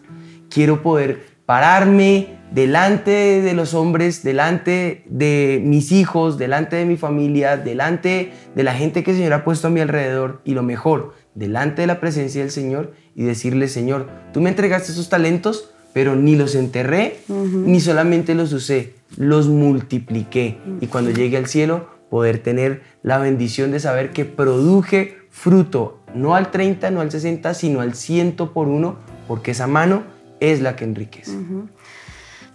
Quiero 0.51 0.83
poder 0.83 1.29
pararme, 1.47 2.38
delante 2.53 3.43
de 3.43 3.53
los 3.55 3.75
hombres, 3.75 4.23
delante 4.23 5.05
de 5.07 5.61
mis 5.65 5.93
hijos, 5.93 6.39
delante 6.39 6.77
de 6.77 6.85
mi 6.85 6.97
familia, 6.97 7.57
delante 7.57 8.33
de 8.55 8.63
la 8.63 8.75
gente 8.75 9.03
que 9.03 9.11
el 9.13 9.19
Señor 9.19 9.33
ha 9.35 9.45
puesto 9.45 9.69
a 9.69 9.71
mi 9.71 9.81
alrededor 9.81 10.41
y 10.45 10.55
lo 10.55 10.63
mejor, 10.63 11.15
delante 11.35 11.83
de 11.83 11.87
la 11.87 12.01
presencia 12.01 12.41
del 12.43 12.51
Señor 12.51 12.93
y 13.15 13.25
decirle, 13.25 13.69
Señor, 13.69 14.09
tú 14.33 14.41
me 14.41 14.51
entregaste 14.51 14.93
esos 14.93 15.09
talentos, 15.09 15.71
pero 15.93 16.17
ni 16.17 16.37
los 16.37 16.55
enterré, 16.55 17.19
ni 17.29 17.81
solamente 17.81 18.35
los 18.35 18.53
usé, 18.53 18.95
los 19.17 19.49
multipliqué. 19.49 20.59
Y 20.81 20.87
cuando 20.87 21.11
llegue 21.11 21.37
al 21.37 21.47
cielo, 21.47 21.89
poder 22.11 22.39
tener 22.39 22.83
la 23.03 23.19
bendición 23.19 23.71
de 23.71 23.81
saber 23.81 24.11
que 24.13 24.25
produje 24.25 25.19
fruto, 25.31 26.01
no 26.15 26.35
al 26.35 26.51
30, 26.51 26.91
no 26.91 27.01
al 27.01 27.11
60, 27.11 27.55
sino 27.55 27.81
al 27.81 27.95
100 27.95 28.37
por 28.37 28.69
uno, 28.69 28.97
porque 29.27 29.51
esa 29.51 29.67
mano 29.67 30.05
es 30.41 30.61
la 30.61 30.77
que 30.77 30.85
enriquece. 30.85 31.33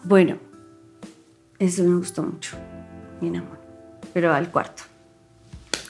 Bueno, 0.04 0.38
eso 1.60 1.84
me 1.84 1.98
gustó 1.98 2.24
mucho, 2.24 2.58
mi 3.22 3.30
amor. 3.30 3.60
Pero 4.14 4.34
al 4.34 4.52
cuarto. 4.52 4.84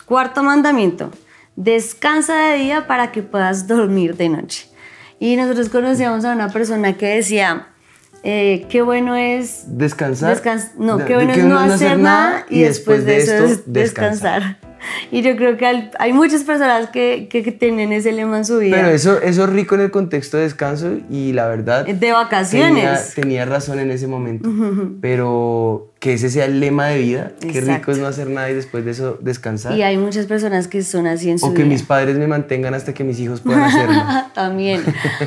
Cuarto 0.06 0.44
mandamiento. 0.44 1.12
Descansa 1.56 2.36
de 2.36 2.58
día 2.58 2.88
para 2.88 3.12
que 3.12 3.24
puedas 3.24 3.68
dormir 3.68 4.16
de 4.16 4.30
noche. 4.30 4.68
Y 5.20 5.36
nosotros 5.36 5.70
conocíamos 5.70 6.26
a 6.26 6.34
una 6.34 6.50
persona 6.50 6.94
que 6.98 7.08
decía, 7.08 7.68
eh, 8.24 8.66
qué 8.70 8.82
bueno 8.82 9.16
es 9.16 9.64
descansar. 9.68 10.42
no, 10.78 11.04
qué 11.06 11.16
bueno 11.16 11.34
es 11.34 11.44
no 11.44 11.60
hacer 11.60 11.98
nada 11.98 12.46
y 12.50 12.62
después 12.62 13.06
de, 13.06 13.18
eso 13.18 13.44
es 13.44 13.72
descansar. 13.72 14.60
Y 15.12 15.22
yo 15.22 15.36
creo 15.36 15.58
que 15.58 15.66
al- 15.66 15.92
hay 16.00 16.14
muchas 16.14 16.44
personas 16.44 16.90
que, 16.90 17.28
que, 17.30 17.44
que 17.44 17.52
tienen 17.52 17.92
ese 17.94 18.12
lema 18.12 18.38
en 18.38 18.46
su 18.46 18.58
vida. 18.60 18.76
Pero 18.76 18.90
eso, 18.90 19.22
eso 19.22 19.44
es 19.46 19.50
rico 19.50 19.76
en 19.76 19.82
el 19.82 19.92
contexto 19.92 20.38
de 20.38 20.44
descanso 20.44 20.92
y 21.10 21.34
la 21.34 21.48
verdad... 21.48 21.86
de 21.86 22.12
vacaciones. 22.12 23.14
Tenía, 23.14 23.16
tenía 23.16 23.46
razón 23.46 23.80
en 23.80 23.92
ese 23.92 24.08
momento. 24.08 24.50
Pero 25.02 25.90
que 26.00 26.14
ese 26.14 26.30
sea 26.30 26.46
el 26.46 26.60
lema 26.60 26.88
de 26.88 26.98
vida. 27.00 27.32
Qué 27.40 27.48
rico 27.48 27.60
Exacto. 27.60 27.92
es 27.94 27.98
no 28.00 28.08
hacer 28.08 28.30
nada 28.30 28.50
y 28.50 28.54
después 28.54 28.84
de 28.84 28.92
eso 28.92 29.18
descansar. 29.22 29.74
Y 29.78 29.84
hay 29.84 29.98
muchas 29.98 30.26
personas 30.26 30.68
que 30.68 30.84
son 30.84 31.08
así 31.08 31.30
en 31.30 31.40
su 31.40 31.46
o 31.46 31.54
que 31.54 31.60
vida. 31.64 31.70
mis 31.70 31.84
padres 31.84 32.18
me 32.18 32.28
mantengan 32.28 32.74
hasta 32.74 32.94
que 32.94 33.04
mis 33.06 33.20
hijos 33.20 33.40
puedan 33.40 33.62
hacerlo. 33.64 34.02
También. 34.34 34.82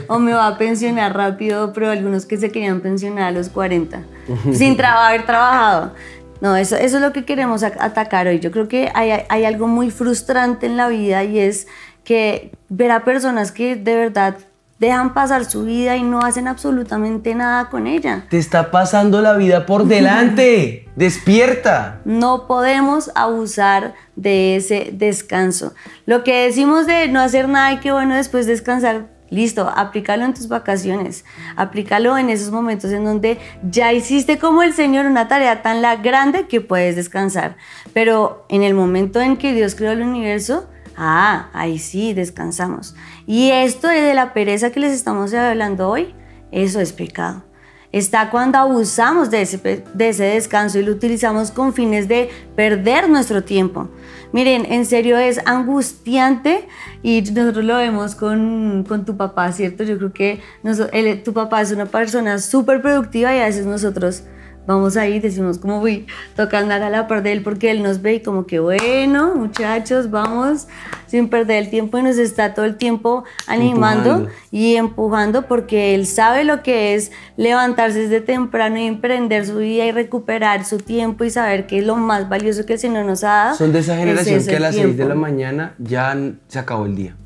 O 0.08 0.18
me 0.18 0.32
va 0.32 0.48
a 0.48 0.58
pensionar 0.58 1.16
rápido, 1.16 1.72
pero 1.72 1.90
algunos 1.90 2.26
que 2.26 2.36
se 2.36 2.50
querían 2.50 2.80
pensionar 2.80 3.25
a 3.25 3.30
los 3.30 3.48
40, 3.48 4.02
sin 4.52 4.76
tra- 4.76 5.06
haber 5.08 5.25
trabajado. 5.25 5.94
No, 6.40 6.57
eso, 6.57 6.76
eso 6.76 6.97
es 6.97 7.02
lo 7.02 7.12
que 7.12 7.25
queremos 7.25 7.62
atacar 7.62 8.26
hoy. 8.26 8.40
Yo 8.40 8.50
creo 8.50 8.69
que 8.69 8.90
hay, 8.95 9.25
hay 9.28 9.45
algo 9.45 9.66
muy 9.66 9.90
frustrante 9.90 10.66
en 10.66 10.76
la 10.76 10.88
vida 10.88 11.25
y 11.25 11.38
es 11.38 11.66
que 12.05 12.52
ver 12.69 12.90
a 12.90 13.05
personas 13.05 13.52
que 13.52 13.76
de 13.76 13.97
verdad 13.97 14.37
dejan 14.78 15.14
pasar 15.14 15.45
su 15.45 15.64
vida 15.64 15.97
y 15.97 16.02
no 16.02 16.21
hacen 16.21 16.49
absolutamente 16.49 17.35
nada 17.35 17.71
con 17.71 17.87
ella. 17.87 18.26
Te 18.28 18.38
está 18.38 18.71
pasando 18.71 19.23
la 19.23 19.35
vida 19.35 19.66
por 19.66 19.87
delante. 19.87 20.88
Despierta. 20.97 22.00
No 22.05 22.47
podemos 22.47 23.11
abusar 23.14 23.95
de 24.14 24.57
ese 24.57 24.90
descanso. 24.93 25.75
Lo 26.05 26.25
que 26.25 26.45
decimos 26.45 26.87
de 26.87 27.09
no 27.09 27.21
hacer 27.21 27.49
nada 27.49 27.73
y 27.73 27.81
que 27.81 27.93
bueno 27.93 28.14
después 28.14 28.47
descansar, 28.47 29.07
listo, 29.30 29.68
aplícalo 29.68 30.25
en 30.25 30.35
tus 30.35 30.49
vacaciones, 30.49 31.25
aplícalo 31.56 32.16
en 32.18 32.30
esos 32.30 32.50
momentos 32.50 32.90
en 32.92 33.04
donde 33.04 33.38
ya 33.68 33.92
hiciste 33.92 34.38
como 34.38 34.62
el 34.62 34.73
Señor 34.73 35.06
una 35.06 35.28
tarea 35.28 35.62
tan 35.62 35.83
la 35.83 35.97
grande 35.97 36.47
que 36.47 36.61
puedes 36.61 36.97
descansar. 36.97 37.56
Pero 37.92 38.45
en 38.49 38.62
el 38.62 38.75
momento 38.75 39.21
en 39.21 39.37
que 39.37 39.52
Dios 39.52 39.75
creó 39.75 39.92
el 39.92 40.02
universo, 40.02 40.68
ah, 40.97 41.50
ahí 41.52 41.78
sí 41.78 42.14
descansamos. 42.14 42.95
Y 43.26 43.50
esto 43.50 43.88
de 43.88 44.14
la 44.14 44.33
pereza 44.33 44.71
que 44.71 44.80
les 44.80 44.92
estamos 44.92 45.35
hablando 45.35 45.88
hoy, 45.88 46.14
eso 46.52 46.80
es 46.80 46.92
pecado 46.92 47.45
está 47.92 48.28
cuando 48.28 48.59
abusamos 48.59 49.30
de 49.30 49.40
ese, 49.42 49.59
pe- 49.59 49.83
de 49.95 50.11
ese 50.11 50.25
descanso 50.25 50.78
y 50.78 50.83
lo 50.83 50.92
utilizamos 50.92 51.50
con 51.50 51.73
fines 51.73 52.09
de 52.09 52.28
perder 52.54 53.09
nuestro 53.09 53.42
tiempo. 53.42 53.88
Miren, 54.33 54.66
en 54.71 54.85
serio 54.85 55.16
es 55.18 55.40
angustiante 55.47 56.66
y 57.02 57.23
nosotros 57.23 57.64
lo 57.64 57.76
vemos 57.76 58.14
con, 58.14 58.85
con 58.87 59.04
tu 59.04 59.16
papá, 59.16 59.52
¿cierto? 59.52 59.85
Yo 59.85 59.97
creo 59.99 60.12
que 60.12 60.40
noso- 60.62 60.88
él- 60.92 61.23
tu 61.23 61.33
papá 61.33 61.61
es 61.62 61.73
una 61.73 61.87
persona 61.87 62.38
súper 62.38 62.83
productiva 62.83 63.35
y 63.35 63.40
a 63.40 63.45
veces 63.47 63.66
nosotros 63.66 64.25
vamos 64.66 64.96
ahí, 64.96 65.20
decimos 65.20 65.58
como, 65.58 65.80
uy, 65.80 66.06
toca 66.35 66.58
andar 66.58 66.82
a 66.82 66.90
la 66.90 67.06
par 67.06 67.23
de 67.23 67.32
él 67.32 67.42
porque 67.42 67.70
él 67.70 67.82
nos 67.82 68.02
ve 68.02 68.14
y 68.14 68.20
como 68.20 68.46
que, 68.46 68.58
bueno, 68.58 69.35
muchachos, 69.35 70.11
vamos, 70.11 70.66
sin 71.06 71.28
perder 71.28 71.64
el 71.64 71.70
tiempo 71.70 71.99
y 71.99 72.02
nos 72.02 72.18
está 72.18 72.54
todo 72.54 72.64
el 72.64 72.76
tiempo 72.76 73.25
animando 73.46 74.11
Empujando. 74.11 74.30
y 74.50 74.76
empujando 74.76 75.42
porque 75.42 75.94
él 75.94 76.06
sabe 76.06 76.44
lo 76.44 76.62
que 76.62 76.94
es 76.94 77.12
levantarse 77.37 78.00
desde 78.00 78.20
temprano 78.20 78.78
y 78.78 78.87
emprender 78.87 79.46
su 79.46 79.58
vida 79.58 79.87
y 79.87 79.92
recuperar 79.92 80.64
su 80.64 80.78
tiempo 80.78 81.25
y 81.25 81.30
saber 81.30 81.66
que 81.66 81.78
es 81.78 81.87
lo 81.87 81.96
más 81.96 82.28
valioso 82.28 82.66
que 82.66 82.75
el 82.75 82.78
Señor 82.78 83.04
nos 83.04 83.25
ha 83.25 83.28
dado. 83.28 83.56
Son 83.56 83.73
de 83.73 83.78
esa 83.78 83.94
es 83.94 84.00
generación 84.00 84.46
que 84.46 84.56
a 84.56 84.61
las 84.61 84.75
6 84.75 84.96
de 84.96 85.04
la 85.04 85.14
mañana 85.14 85.75
ya 85.78 86.16
se 86.49 86.58
acabó 86.58 86.87
el 86.87 86.96
día. 86.96 87.16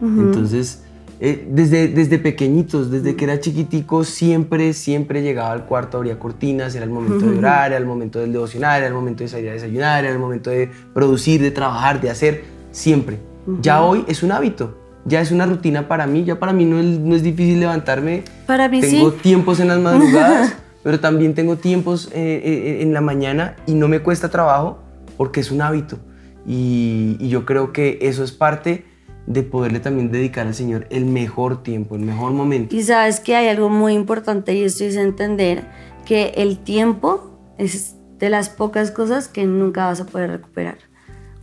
Entonces, 0.00 0.84
eh, 1.20 1.48
desde, 1.50 1.88
desde 1.88 2.18
pequeñitos, 2.18 2.92
desde 2.92 3.16
que 3.16 3.24
era 3.24 3.40
chiquitico, 3.40 4.04
siempre, 4.04 4.72
siempre 4.72 5.20
llegaba 5.20 5.50
al 5.50 5.66
cuarto, 5.66 5.96
abría 5.96 6.16
cortinas, 6.18 6.76
era 6.76 6.84
el 6.84 6.92
momento 6.92 7.26
de 7.26 7.38
orar, 7.38 7.72
era 7.72 7.76
el 7.76 7.86
momento 7.86 8.20
del 8.20 8.32
devocional, 8.32 8.78
era 8.78 8.86
el 8.86 8.94
momento 8.94 9.24
de 9.24 9.28
salir 9.28 9.48
a 9.50 9.52
desayunar, 9.52 10.04
era 10.04 10.12
el 10.12 10.20
momento 10.20 10.50
de 10.50 10.70
producir, 10.94 11.42
de 11.42 11.50
trabajar, 11.50 12.00
de 12.00 12.10
hacer, 12.10 12.44
siempre. 12.70 13.18
Ya 13.60 13.82
hoy 13.82 14.04
es 14.06 14.22
un 14.22 14.30
hábito, 14.30 14.78
ya 15.06 15.20
es 15.20 15.32
una 15.32 15.44
rutina 15.44 15.88
para 15.88 16.06
mí, 16.06 16.22
ya 16.22 16.38
para 16.38 16.52
mí 16.52 16.64
no 16.64 16.78
es, 16.78 16.86
no 17.00 17.16
es 17.16 17.24
difícil 17.24 17.58
levantarme. 17.58 18.22
Para 18.46 18.68
mí 18.68 18.80
tengo 18.80 19.10
sí. 19.10 19.16
tiempos 19.20 19.58
en 19.58 19.68
las 19.68 19.80
madrugadas, 19.80 20.54
pero 20.84 21.00
también 21.00 21.34
tengo 21.34 21.56
tiempos 21.56 22.10
eh, 22.12 22.42
eh, 22.44 22.82
en 22.82 22.94
la 22.94 23.00
mañana 23.00 23.56
y 23.66 23.74
no 23.74 23.88
me 23.88 24.00
cuesta 24.00 24.28
trabajo 24.28 24.78
porque 25.16 25.40
es 25.40 25.50
un 25.50 25.62
hábito. 25.62 25.98
Y, 26.46 27.16
y 27.18 27.28
yo 27.28 27.44
creo 27.44 27.72
que 27.72 27.98
eso 28.02 28.22
es 28.22 28.30
parte 28.30 28.84
de 29.28 29.42
poderle 29.42 29.78
también 29.78 30.10
dedicar 30.10 30.46
al 30.46 30.54
Señor 30.54 30.86
el 30.88 31.04
mejor 31.04 31.62
tiempo, 31.62 31.96
el 31.96 32.00
mejor 32.00 32.32
momento. 32.32 32.74
Y 32.74 32.82
sabes 32.82 33.20
que 33.20 33.36
hay 33.36 33.48
algo 33.48 33.68
muy 33.68 33.92
importante 33.92 34.54
y 34.54 34.64
esto 34.64 34.84
es 34.84 34.96
entender 34.96 35.66
que 36.06 36.32
el 36.38 36.58
tiempo 36.58 37.38
es 37.58 37.96
de 38.18 38.30
las 38.30 38.48
pocas 38.48 38.90
cosas 38.90 39.28
que 39.28 39.44
nunca 39.44 39.84
vas 39.84 40.00
a 40.00 40.06
poder 40.06 40.30
recuperar. 40.30 40.78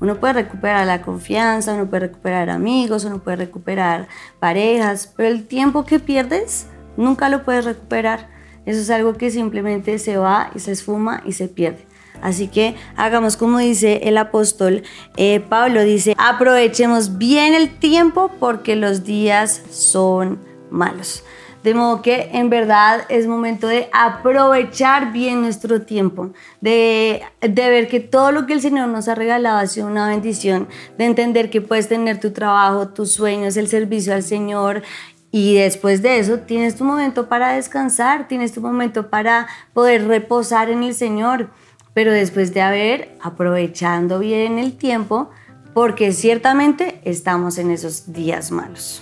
Uno 0.01 0.19
puede 0.19 0.33
recuperar 0.33 0.87
la 0.87 1.03
confianza, 1.03 1.75
uno 1.75 1.87
puede 1.87 2.07
recuperar 2.07 2.49
amigos, 2.49 3.05
uno 3.05 3.19
puede 3.19 3.37
recuperar 3.37 4.07
parejas, 4.39 5.13
pero 5.15 5.29
el 5.29 5.45
tiempo 5.45 5.85
que 5.85 5.99
pierdes 5.99 6.65
nunca 6.97 7.29
lo 7.29 7.45
puedes 7.45 7.65
recuperar. 7.65 8.29
Eso 8.65 8.81
es 8.81 8.89
algo 8.89 9.13
que 9.13 9.29
simplemente 9.29 9.99
se 9.99 10.17
va 10.17 10.49
y 10.55 10.59
se 10.59 10.71
esfuma 10.71 11.21
y 11.23 11.33
se 11.33 11.47
pierde. 11.47 11.85
Así 12.25 12.47
que 12.47 12.73
hagamos 12.95 13.37
como 13.37 13.59
dice 13.59 14.01
el 14.05 14.17
apóstol 14.17 14.81
eh, 15.15 15.41
Pablo, 15.41 15.83
dice, 15.83 16.15
aprovechemos 16.17 17.19
bien 17.19 17.53
el 17.53 17.77
tiempo 17.77 18.31
porque 18.39 18.75
los 18.75 19.03
días 19.03 19.61
son 19.69 20.39
malos. 20.71 21.23
De 21.61 21.75
modo 21.75 22.01
que 22.01 22.31
en 22.33 22.49
verdad 22.49 23.05
es 23.09 23.27
momento 23.27 23.67
de 23.67 23.89
aprovechar 23.93 25.13
bien 25.13 25.41
nuestro 25.41 25.83
tiempo, 25.83 26.31
de, 26.61 27.21
de 27.41 27.69
ver 27.69 27.87
que 27.87 27.99
todo 27.99 28.31
lo 28.31 28.47
que 28.47 28.53
el 28.53 28.61
Señor 28.61 28.87
nos 28.87 29.07
ha 29.07 29.13
regalado 29.13 29.59
ha 29.59 29.67
sido 29.67 29.85
una 29.85 30.07
bendición, 30.07 30.67
de 30.97 31.05
entender 31.05 31.51
que 31.51 31.61
puedes 31.61 31.87
tener 31.87 32.19
tu 32.19 32.31
trabajo, 32.31 32.87
tus 32.87 33.11
sueños, 33.11 33.55
el 33.55 33.67
servicio 33.67 34.15
al 34.15 34.23
Señor 34.23 34.81
y 35.29 35.55
después 35.55 36.01
de 36.01 36.17
eso 36.17 36.39
tienes 36.39 36.75
tu 36.75 36.85
momento 36.85 37.27
para 37.27 37.53
descansar, 37.53 38.27
tienes 38.27 38.51
tu 38.53 38.61
momento 38.61 39.09
para 39.09 39.47
poder 39.73 40.07
reposar 40.07 40.71
en 40.71 40.81
el 40.81 40.95
Señor, 40.95 41.49
pero 41.95 42.11
después 42.11 42.53
de 42.53 42.61
haber 42.61 43.15
aprovechando 43.21 44.19
bien 44.19 44.59
el 44.59 44.73
tiempo, 44.77 45.31
porque 45.73 46.11
ciertamente 46.11 46.99
estamos 47.05 47.57
en 47.57 47.71
esos 47.71 48.11
días 48.11 48.51
malos. 48.51 49.01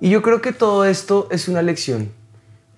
Y 0.00 0.10
yo 0.10 0.20
creo 0.20 0.42
que 0.42 0.52
todo 0.52 0.84
esto 0.84 1.28
es 1.30 1.48
una 1.48 1.62
lección 1.62 2.10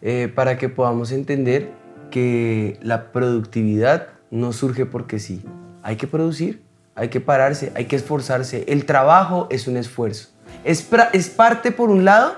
eh, 0.01 0.31
para 0.33 0.59
que 0.59 0.69
podamos 0.69 1.11
entender 1.11 1.73
que 2.13 2.79
la 2.83 3.11
productividad 3.11 4.09
no 4.31 4.53
surge 4.53 4.87
porque 4.87 5.19
sí. 5.19 5.43
Hay 5.83 5.97
que 5.97 6.07
producir, 6.07 6.63
hay 6.95 7.09
que 7.09 7.21
pararse, 7.21 7.73
hay 7.75 7.87
que 7.87 7.97
esforzarse. 7.97 8.65
El 8.69 8.87
trabajo 8.87 9.49
es 9.51 9.67
un 9.67 9.77
esfuerzo. 9.77 10.29
Es, 10.63 10.89
es 11.13 11.29
parte, 11.31 11.73
por 11.73 11.91
un 11.91 12.05
lado, 12.05 12.37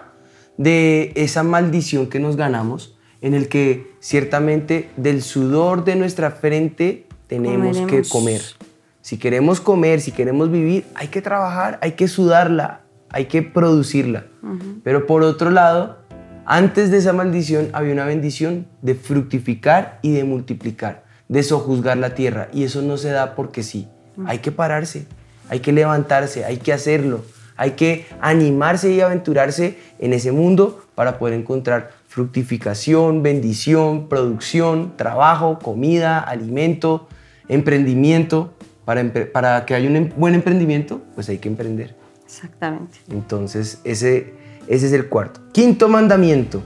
de 0.57 1.13
esa 1.17 1.43
maldición 1.43 2.09
que 2.09 2.19
nos 2.19 2.37
ganamos, 2.37 2.98
en 3.21 3.35
el 3.35 3.49
que 3.49 3.93
ciertamente 4.01 4.91
del 4.97 5.23
sudor 5.23 5.85
de 5.85 5.97
nuestra 5.97 6.31
frente 6.31 7.07
tenemos 7.27 7.79
que 7.83 8.03
comer. 8.03 8.43
Si 9.01 9.19
queremos 9.19 9.61
comer, 9.61 10.01
si 10.01 10.13
queremos 10.13 10.51
vivir, 10.51 10.85
hay 10.95 11.09
que 11.09 11.23
trabajar, 11.23 11.79
hay 11.83 11.93
que 11.93 12.09
sudarla, 12.09 12.83
hay 13.11 13.27
que 13.27 13.43
producirla. 13.43 14.27
Pero 14.85 15.07
por 15.07 15.23
otro 15.23 15.51
lado, 15.51 15.99
antes 16.45 16.91
de 16.91 16.99
esa 16.99 17.13
maldición 17.13 17.69
había 17.73 17.93
una 17.93 18.05
bendición 18.05 18.67
de 18.83 18.95
fructificar 18.95 19.99
y 20.03 20.13
de 20.13 20.25
multiplicar, 20.25 21.05
de 21.29 21.43
sojuzgar 21.43 21.97
la 21.97 22.15
tierra. 22.15 22.49
Y 22.53 22.65
eso 22.65 22.83
no 22.83 22.97
se 22.97 23.11
da 23.11 23.35
porque 23.35 23.63
sí. 23.63 23.89
Hay 24.27 24.39
que 24.39 24.51
pararse, 24.51 25.07
hay 25.49 25.61
que 25.61 25.73
levantarse, 25.73 26.45
hay 26.45 26.59
que 26.59 26.73
hacerlo. 26.73 27.25
Hay 27.57 27.73
que 27.73 28.07
animarse 28.21 28.93
y 28.93 29.01
aventurarse 29.01 29.77
en 29.99 30.13
ese 30.13 30.31
mundo 30.31 30.85
para 30.95 31.19
poder 31.19 31.35
encontrar 31.35 31.91
fructificación, 32.09 33.23
bendición, 33.23 34.09
producción, 34.09 34.97
trabajo, 34.97 35.59
comida, 35.61 36.19
alimento, 36.19 37.07
emprendimiento. 37.49 38.55
Para, 38.85 39.05
para 39.33 39.67
que 39.67 39.75
haya 39.75 39.89
un 39.89 39.97
em- 39.97 40.13
buen 40.17 40.35
emprendimiento, 40.35 41.03
pues 41.15 41.29
hay 41.29 41.39
que 41.39 41.49
emprender. 41.49 41.95
Exactamente. 42.25 42.99
Entonces, 43.11 43.81
ese, 43.85 44.33
ese 44.67 44.87
es 44.87 44.93
el 44.95 45.09
cuarto. 45.09 45.41
Quinto 45.53 45.89
mandamiento. 45.89 46.63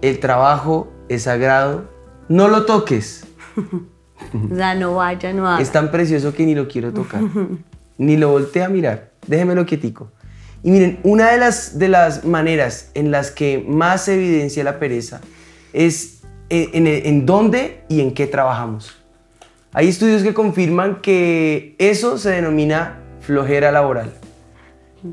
El 0.00 0.20
trabajo 0.20 0.88
es 1.08 1.24
sagrado. 1.24 1.90
No 2.28 2.48
lo 2.48 2.64
toques. 2.64 3.26
O 4.52 4.54
sea, 4.54 4.74
no 4.74 4.96
vaya, 4.96 5.32
no 5.32 5.48
haga. 5.48 5.62
Es 5.62 5.72
tan 5.72 5.90
precioso 5.90 6.34
que 6.34 6.44
ni 6.44 6.54
lo 6.54 6.68
quiero 6.68 6.92
tocar. 6.92 7.22
ni 7.98 8.18
lo 8.18 8.28
volteé 8.28 8.62
a 8.62 8.68
mirar. 8.68 9.12
Déjemelo 9.26 9.64
quietico. 9.64 10.12
Y 10.62 10.70
miren, 10.70 11.00
una 11.04 11.30
de 11.30 11.38
las, 11.38 11.78
de 11.78 11.88
las 11.88 12.24
maneras 12.24 12.90
en 12.94 13.10
las 13.10 13.30
que 13.30 13.64
más 13.66 14.02
se 14.04 14.14
evidencia 14.14 14.62
la 14.64 14.78
pereza 14.78 15.20
es 15.72 16.20
en, 16.48 16.86
en- 16.86 17.06
en 17.06 17.26
dónde 17.26 17.82
y 17.88 18.00
en 18.00 18.12
qué 18.12 18.26
trabajamos. 18.26 18.96
Hay 19.72 19.88
estudios 19.88 20.22
que 20.22 20.34
confirman 20.34 21.00
que 21.00 21.76
eso 21.78 22.18
se 22.18 22.30
denomina 22.30 22.98
flojera 23.20 23.70
laboral. 23.72 24.12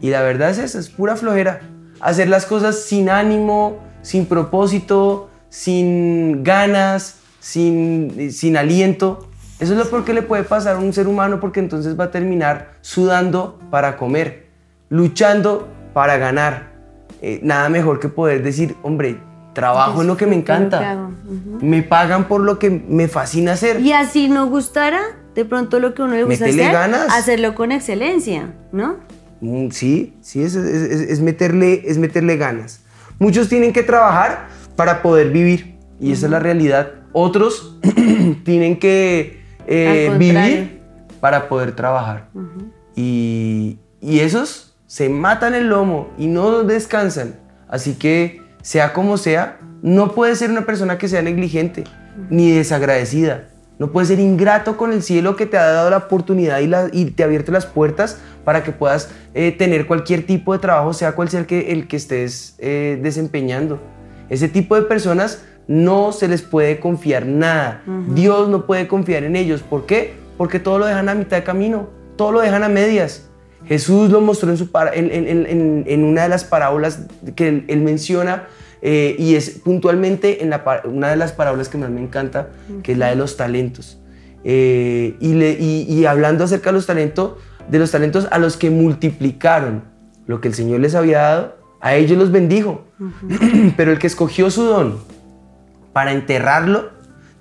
Y 0.01 0.09
la 0.09 0.21
verdad 0.21 0.49
es 0.49 0.57
esa, 0.57 0.79
es 0.79 0.89
pura 0.89 1.15
flojera. 1.15 1.61
Hacer 1.99 2.27
las 2.27 2.45
cosas 2.45 2.81
sin 2.83 3.09
ánimo, 3.09 3.77
sin 4.01 4.25
propósito, 4.25 5.29
sin 5.49 6.43
ganas, 6.43 7.19
sin, 7.39 8.31
sin 8.33 8.57
aliento. 8.57 9.29
Eso 9.59 9.73
es 9.73 9.79
lo 9.79 9.89
peor 9.89 10.03
que 10.05 10.13
le 10.13 10.23
puede 10.23 10.43
pasar 10.43 10.75
a 10.75 10.79
un 10.79 10.91
ser 10.91 11.07
humano 11.07 11.39
porque 11.39 11.59
entonces 11.59 11.97
va 11.97 12.05
a 12.05 12.11
terminar 12.11 12.73
sudando 12.81 13.59
para 13.71 13.95
comer, 13.95 14.46
luchando 14.89 15.67
para 15.93 16.17
ganar. 16.17 16.71
Eh, 17.21 17.39
nada 17.43 17.69
mejor 17.69 17.99
que 17.99 18.09
poder 18.09 18.43
decir, 18.43 18.75
hombre, 18.83 19.17
trabajo 19.53 20.01
en 20.01 20.07
lo 20.07 20.17
que 20.17 20.27
me 20.27 20.35
encanta. 20.35 20.91
hago. 20.91 21.11
Ujú. 21.25 21.65
Me 21.65 21.81
pagan 21.81 22.27
por 22.27 22.41
lo 22.41 22.59
que 22.59 22.69
me 22.69 23.07
fascina 23.07 23.53
hacer. 23.53 23.79
Y 23.81 23.91
así 23.91 24.27
no 24.29 24.47
gustara, 24.47 25.01
de 25.33 25.45
pronto 25.45 25.79
lo 25.79 25.93
que 25.95 26.03
uno 26.03 26.13
le 26.13 26.23
gusta 26.25 26.45
Métele 26.45 26.63
hacer, 26.65 26.73
ganas. 26.73 27.07
hacerlo 27.13 27.55
con 27.55 27.71
excelencia, 27.71 28.53
¿no? 28.71 28.97
Mm, 29.41 29.69
Sí, 29.71 30.13
sí, 30.21 30.43
es, 30.43 30.55
es- 30.55 30.81
es- 30.91 31.01
es 31.09 31.21
meterle, 31.21 31.81
es 31.85 31.97
meterle 31.97 32.37
ganas. 32.37 32.81
Muchos 33.19 33.49
tienen 33.49 33.73
que 33.73 33.81
trabajar 33.83 34.47
para 34.75 35.01
poder 35.01 35.31
vivir 35.31 35.75
y 35.99 36.11
esa 36.11 36.27
es 36.27 36.31
la 36.31 36.39
realidad. 36.39 36.91
Otros 37.13 37.79
tienen 38.43 38.77
que 38.77 39.41
eh, 39.65 40.13
vivir 40.19 40.81
para 41.19 41.49
poder 41.49 41.71
trabajar. 41.75 42.29
y, 42.95 43.79
y 44.01 44.19
esos 44.19 44.66
se 44.97 45.09
matan 45.09 45.53
el 45.53 45.67
lomo 45.69 46.09
y 46.17 46.25
no 46.25 46.63
descansan. 46.63 47.35
Así 47.67 47.93
que, 47.93 48.41
sea 48.63 48.93
como 48.93 49.17
sea, 49.17 49.59
no 49.83 50.15
puede 50.15 50.35
ser 50.35 50.49
una 50.49 50.65
persona 50.65 50.97
que 50.97 51.07
sea 51.07 51.21
negligente 51.21 51.83
ni 52.31 52.49
desagradecida. 52.51 53.43
No 53.77 53.91
puede 53.91 54.07
ser 54.07 54.19
ingrato 54.19 54.75
con 54.75 54.91
el 54.91 55.03
cielo 55.03 55.35
que 55.35 55.45
te 55.45 55.55
ha 55.55 55.65
dado 55.67 55.91
la 55.91 55.97
oportunidad 55.97 56.61
y, 56.61 56.65
la- 56.67 56.89
y 56.91 57.05
te 57.11 57.21
ha 57.21 57.27
abierto 57.27 57.51
las 57.51 57.67
puertas 57.67 58.17
para 58.43 58.63
que 58.63 58.71
puedas 58.71 59.11
eh, 59.35 59.51
tener 59.51 59.85
cualquier 59.85 60.25
tipo 60.25 60.51
de 60.53 60.57
trabajo, 60.57 60.93
sea 60.93 61.11
cual 61.11 61.29
sea 61.29 61.41
el 61.41 61.45
que, 61.45 61.71
el 61.73 61.87
que 61.87 61.97
estés 61.97 62.55
eh, 62.57 62.97
desempeñando. 63.03 63.79
Ese 64.29 64.47
tipo 64.47 64.73
de 64.75 64.81
personas 64.81 65.43
no 65.67 66.11
se 66.11 66.27
les 66.27 66.41
puede 66.41 66.79
confiar 66.79 67.27
nada. 67.27 67.83
Dios 68.15 68.49
no 68.49 68.65
puede 68.65 68.87
confiar 68.87 69.23
en 69.25 69.35
ellos. 69.35 69.61
¿Por 69.61 69.85
qué? 69.85 70.15
Porque 70.39 70.59
todo 70.59 70.79
lo 70.79 70.87
dejan 70.87 71.07
a 71.07 71.13
mitad 71.13 71.37
de 71.37 71.43
camino, 71.43 71.87
todo 72.15 72.31
lo 72.31 72.39
dejan 72.41 72.63
a 72.63 72.69
medias. 72.69 73.26
Jesús 73.67 74.09
lo 74.09 74.21
mostró 74.21 74.49
en, 74.49 74.57
su 74.57 74.71
para- 74.71 74.93
en, 74.93 75.11
en- 75.11 75.27
en- 75.27 75.83
en 75.87 76.03
una 76.03 76.23
de 76.23 76.29
las 76.29 76.43
parábolas 76.43 77.01
que 77.35 77.47
él, 77.49 77.65
él 77.67 77.81
menciona 77.81 78.47
eh, 78.81 79.15
y 79.19 79.35
es 79.35 79.49
puntualmente 79.63 80.43
en 80.43 80.51
la, 80.51 80.63
una 80.85 81.09
de 81.09 81.15
las 81.17 81.31
parábolas 81.33 81.67
que 81.69 81.77
más 81.77 81.89
me 81.89 82.01
encanta, 82.01 82.49
que 82.83 82.91
es 82.93 82.97
la 82.97 83.09
de 83.09 83.15
los 83.15 83.35
talentos. 83.37 83.99
Eh, 84.43 85.15
y, 85.19 85.33
le- 85.33 85.57
y- 85.59 85.85
y 85.89 86.05
hablando 86.05 86.43
acerca 86.43 86.69
de 86.69 86.73
los, 86.73 86.85
talentos, 86.85 87.33
de 87.69 87.79
los 87.79 87.91
talentos 87.91 88.27
a 88.31 88.37
los 88.37 88.55
que 88.55 88.69
multiplicaron 88.69 89.83
lo 90.27 90.39
que 90.41 90.47
el 90.47 90.53
Señor 90.53 90.79
les 90.79 90.93
había 90.95 91.19
dado, 91.19 91.57
a 91.81 91.95
ellos 91.95 92.17
los 92.17 92.31
bendijo. 92.31 92.85
Pero 93.77 93.91
el 93.91 93.99
que 93.99 94.07
escogió 94.07 94.49
su 94.51 94.63
don 94.63 94.99
para 95.93 96.11
enterrarlo, 96.13 96.89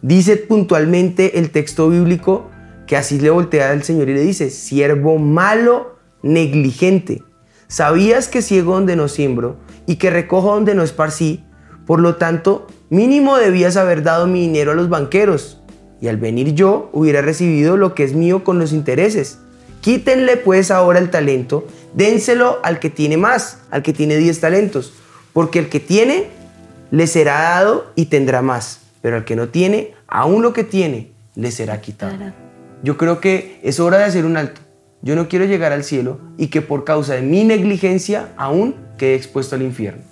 dice 0.02 0.37
puntualmente 0.37 1.38
el 1.38 1.50
texto 1.50 1.88
bíblico 1.90 2.49
que 2.87 2.97
así 2.97 3.18
le 3.21 3.30
voltea 3.30 3.71
al 3.71 3.83
Señor 3.83 4.09
y 4.09 4.14
le 4.14 4.21
dice, 4.21 4.49
siervo 4.50 5.18
malo, 5.18 5.95
negligente, 6.23 7.23
sabías 7.68 8.28
que 8.28 8.42
ciego 8.42 8.75
donde 8.75 8.96
no 8.96 9.08
siembro 9.08 9.56
y 9.87 9.96
que 9.96 10.11
recojo 10.11 10.54
donde 10.54 10.75
no 10.75 10.82
esparcí, 10.82 11.44
por 11.87 12.00
lo 12.00 12.16
tanto, 12.16 12.66
mínimo 12.90 13.37
debías 13.37 13.76
haber 13.76 14.02
dado 14.02 14.26
mi 14.26 14.40
dinero 14.40 14.73
a 14.73 14.75
los 14.75 14.88
banqueros, 14.88 15.61
y 16.00 16.08
al 16.08 16.16
venir 16.16 16.54
yo 16.54 16.90
hubiera 16.92 17.23
recibido 17.23 17.76
lo 17.76 17.94
que 17.94 18.04
es 18.04 18.12
mío 18.12 18.44
con 18.44 18.58
los 18.58 18.73
intereses. 18.73 19.38
Quítenle 19.80 20.37
pues 20.37 20.70
ahora 20.70 20.99
el 20.99 21.11
talento, 21.11 21.66
dénselo 21.94 22.58
al 22.64 22.80
que 22.80 22.90
tiene 22.90 23.16
más, 23.16 23.58
al 23.70 23.82
que 23.82 23.92
tiene 23.92 24.16
10 24.16 24.40
talentos, 24.40 24.92
porque 25.32 25.61
el 25.61 25.68
que 25.68 25.80
tiene 25.80 26.28
le 26.90 27.06
será 27.06 27.40
dado 27.40 27.92
y 27.94 28.06
tendrá 28.06 28.42
más, 28.42 28.80
pero 29.00 29.16
al 29.16 29.25
que 29.25 29.37
no 29.37 29.49
tiene, 29.49 29.94
aún 30.08 30.42
lo 30.42 30.52
que 30.52 30.64
tiene, 30.64 31.12
le 31.35 31.50
será 31.50 31.80
quitado. 31.80 32.16
Claro. 32.16 32.35
Yo 32.82 32.96
creo 32.96 33.20
que 33.20 33.61
es 33.62 33.80
hora 33.80 33.99
de 33.99 34.04
hacer 34.04 34.25
un 34.25 34.37
alto. 34.37 34.61
Yo 35.02 35.14
no 35.14 35.28
quiero 35.28 35.44
llegar 35.44 35.72
al 35.72 35.84
cielo 35.84 36.18
y 36.36 36.48
que 36.48 36.62
por 36.62 36.84
causa 36.84 37.14
de 37.14 37.22
mi 37.22 37.44
negligencia 37.44 38.32
aún 38.36 38.74
quede 38.98 39.14
expuesto 39.14 39.54
al 39.56 39.62
infierno. 39.62 40.02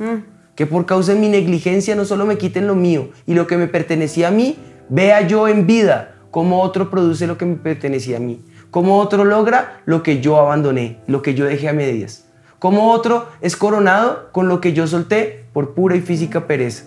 Que 0.55 0.67
por 0.67 0.87
causa 0.87 1.15
de 1.15 1.21
mi 1.21 1.29
negligencia 1.29 1.97
no 1.97 2.05
solo 2.05 2.27
me 2.27 2.39
quiten 2.39 2.67
lo 2.67 2.75
mío 2.75 3.11
y 3.27 3.35
lo 3.35 3.47
que 3.47 3.57
me 3.57 3.67
pertenecía 3.67 4.29
a 4.29 4.31
mí, 4.31 4.57
vea 4.89 5.27
yo 5.27 5.49
en 5.49 5.67
vida 5.67 6.15
cómo 6.31 6.63
otro 6.63 6.91
produce 6.91 7.27
lo 7.27 7.39
que 7.39 7.47
me 7.47 7.57
pertenecía 7.57 8.19
a 8.19 8.21
mí. 8.21 8.45
Cómo 8.71 8.99
otro 8.99 9.25
logra 9.25 9.81
lo 9.85 10.03
que 10.03 10.21
yo 10.21 10.39
abandoné, 10.39 10.99
lo 11.07 11.23
que 11.23 11.35
yo 11.35 11.45
dejé 11.45 11.69
a 11.69 11.73
medias. 11.73 12.27
Cómo 12.59 12.91
otro 12.91 13.29
es 13.41 13.57
coronado 13.57 14.31
con 14.33 14.49
lo 14.49 14.61
que 14.61 14.73
yo 14.73 14.87
solté 14.87 15.45
por 15.53 15.75
pura 15.75 15.97
y 15.97 16.01
física 16.01 16.47
pereza. 16.47 16.87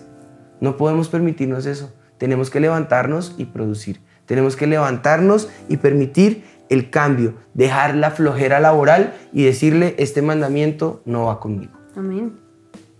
No 0.60 0.76
podemos 0.76 1.08
permitirnos 1.08 1.66
eso. 1.66 1.92
Tenemos 2.18 2.50
que 2.50 2.60
levantarnos 2.60 3.34
y 3.38 3.46
producir. 3.46 4.00
Tenemos 4.26 4.56
que 4.56 4.66
levantarnos 4.66 5.48
y 5.68 5.78
permitir 5.78 6.44
el 6.68 6.90
cambio, 6.90 7.34
dejar 7.54 7.94
la 7.94 8.10
flojera 8.10 8.60
laboral 8.60 9.14
y 9.32 9.44
decirle, 9.44 9.94
este 9.98 10.22
mandamiento 10.22 11.02
no 11.04 11.26
va 11.26 11.40
conmigo. 11.40 11.72
Amén. 11.96 12.38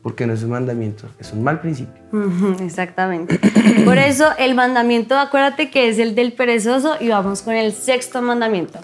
Porque 0.03 0.27
no 0.27 0.33
es 0.33 0.43
un 0.43 0.51
mandamiento, 0.51 1.07
es 1.19 1.33
un 1.33 1.43
mal 1.43 1.61
principio. 1.61 2.03
Exactamente. 2.61 3.39
Por 3.85 3.99
eso 3.99 4.27
el 4.39 4.55
mandamiento, 4.55 5.19
acuérdate 5.19 5.71
que 5.71 5.89
es 5.89 5.99
el 5.99 6.15
del 6.15 6.33
perezoso 6.33 6.97
y 7.01 7.09
vamos 7.09 7.43
con 7.43 7.55
el 7.55 7.73
sexto 7.73 8.23
mandamiento. 8.23 8.79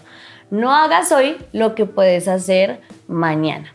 No 0.50 0.74
hagas 0.74 1.12
hoy 1.12 1.36
lo 1.52 1.74
que 1.74 1.86
puedes 1.86 2.28
hacer 2.28 2.80
mañana. 3.08 3.74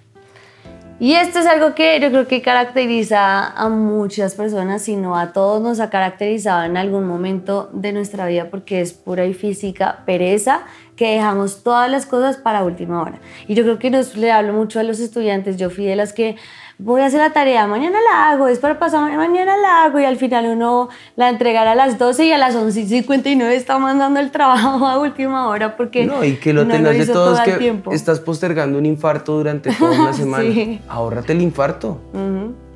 Y 1.01 1.13
esto 1.13 1.39
es 1.39 1.45
algo 1.45 1.75
que 1.75 1.97
yo 2.01 2.09
creo 2.09 2.27
que 2.27 2.41
caracteriza 2.41 3.47
a 3.47 3.69
muchas 3.69 4.35
personas, 4.35 4.81
si 4.81 4.97
no 4.97 5.15
a 5.17 5.31
todos 5.31 5.61
nos 5.61 5.79
ha 5.79 5.89
caracterizado 5.89 6.65
en 6.65 6.75
algún 6.75 7.07
momento 7.07 7.69
de 7.71 7.93
nuestra 7.93 8.27
vida 8.27 8.49
porque 8.49 8.81
es 8.81 8.91
pura 8.91 9.25
y 9.25 9.33
física 9.33 10.03
pereza 10.05 10.63
que 10.99 11.13
dejamos 11.13 11.63
todas 11.63 11.89
las 11.89 12.05
cosas 12.05 12.35
para 12.35 12.61
última 12.65 13.01
hora. 13.01 13.21
Y 13.47 13.55
yo 13.55 13.63
creo 13.63 13.79
que 13.79 13.89
nos 13.89 14.17
le 14.17 14.33
hablo 14.33 14.51
mucho 14.51 14.81
a 14.81 14.83
los 14.83 14.99
estudiantes, 14.99 15.55
yo 15.55 15.69
fui 15.69 15.85
de 15.85 15.95
las 15.95 16.11
que 16.11 16.35
voy 16.77 16.99
a 16.99 17.05
hacer 17.05 17.21
la 17.21 17.29
tarea, 17.31 17.67
mañana 17.67 17.99
la 18.01 18.29
hago, 18.29 18.49
es 18.49 18.59
para 18.59 18.79
pasar, 18.79 19.15
mañana 19.15 19.55
la 19.55 19.85
hago 19.85 20.01
y 20.01 20.03
al 20.03 20.17
final 20.17 20.47
uno 20.47 20.89
la 21.15 21.29
entregará 21.29 21.71
a 21.71 21.75
las 21.75 21.97
12 21.97 22.25
y 22.25 22.33
a 22.33 22.37
las 22.37 22.53
11.59 22.53 23.49
está 23.51 23.79
mandando 23.79 24.19
el 24.19 24.29
trabajo 24.29 24.85
a 24.85 24.99
última 24.99 25.47
hora 25.47 25.77
porque 25.77 26.05
No, 26.05 26.21
y 26.21 26.35
que 26.35 26.51
lo 26.51 26.65
no 26.65 26.73
tengas 26.73 26.97
de 26.97 27.05
todo 27.07 27.33
es 27.33 27.39
que 27.57 27.81
estás 27.93 28.19
postergando 28.19 28.77
un 28.77 28.85
infarto 28.85 29.37
durante 29.37 29.73
toda 29.73 30.01
una 30.01 30.11
semana. 30.23 30.43
Sí. 30.43 30.81
Ahórrate 30.89 31.31
el 31.31 31.41
infarto. 31.41 31.97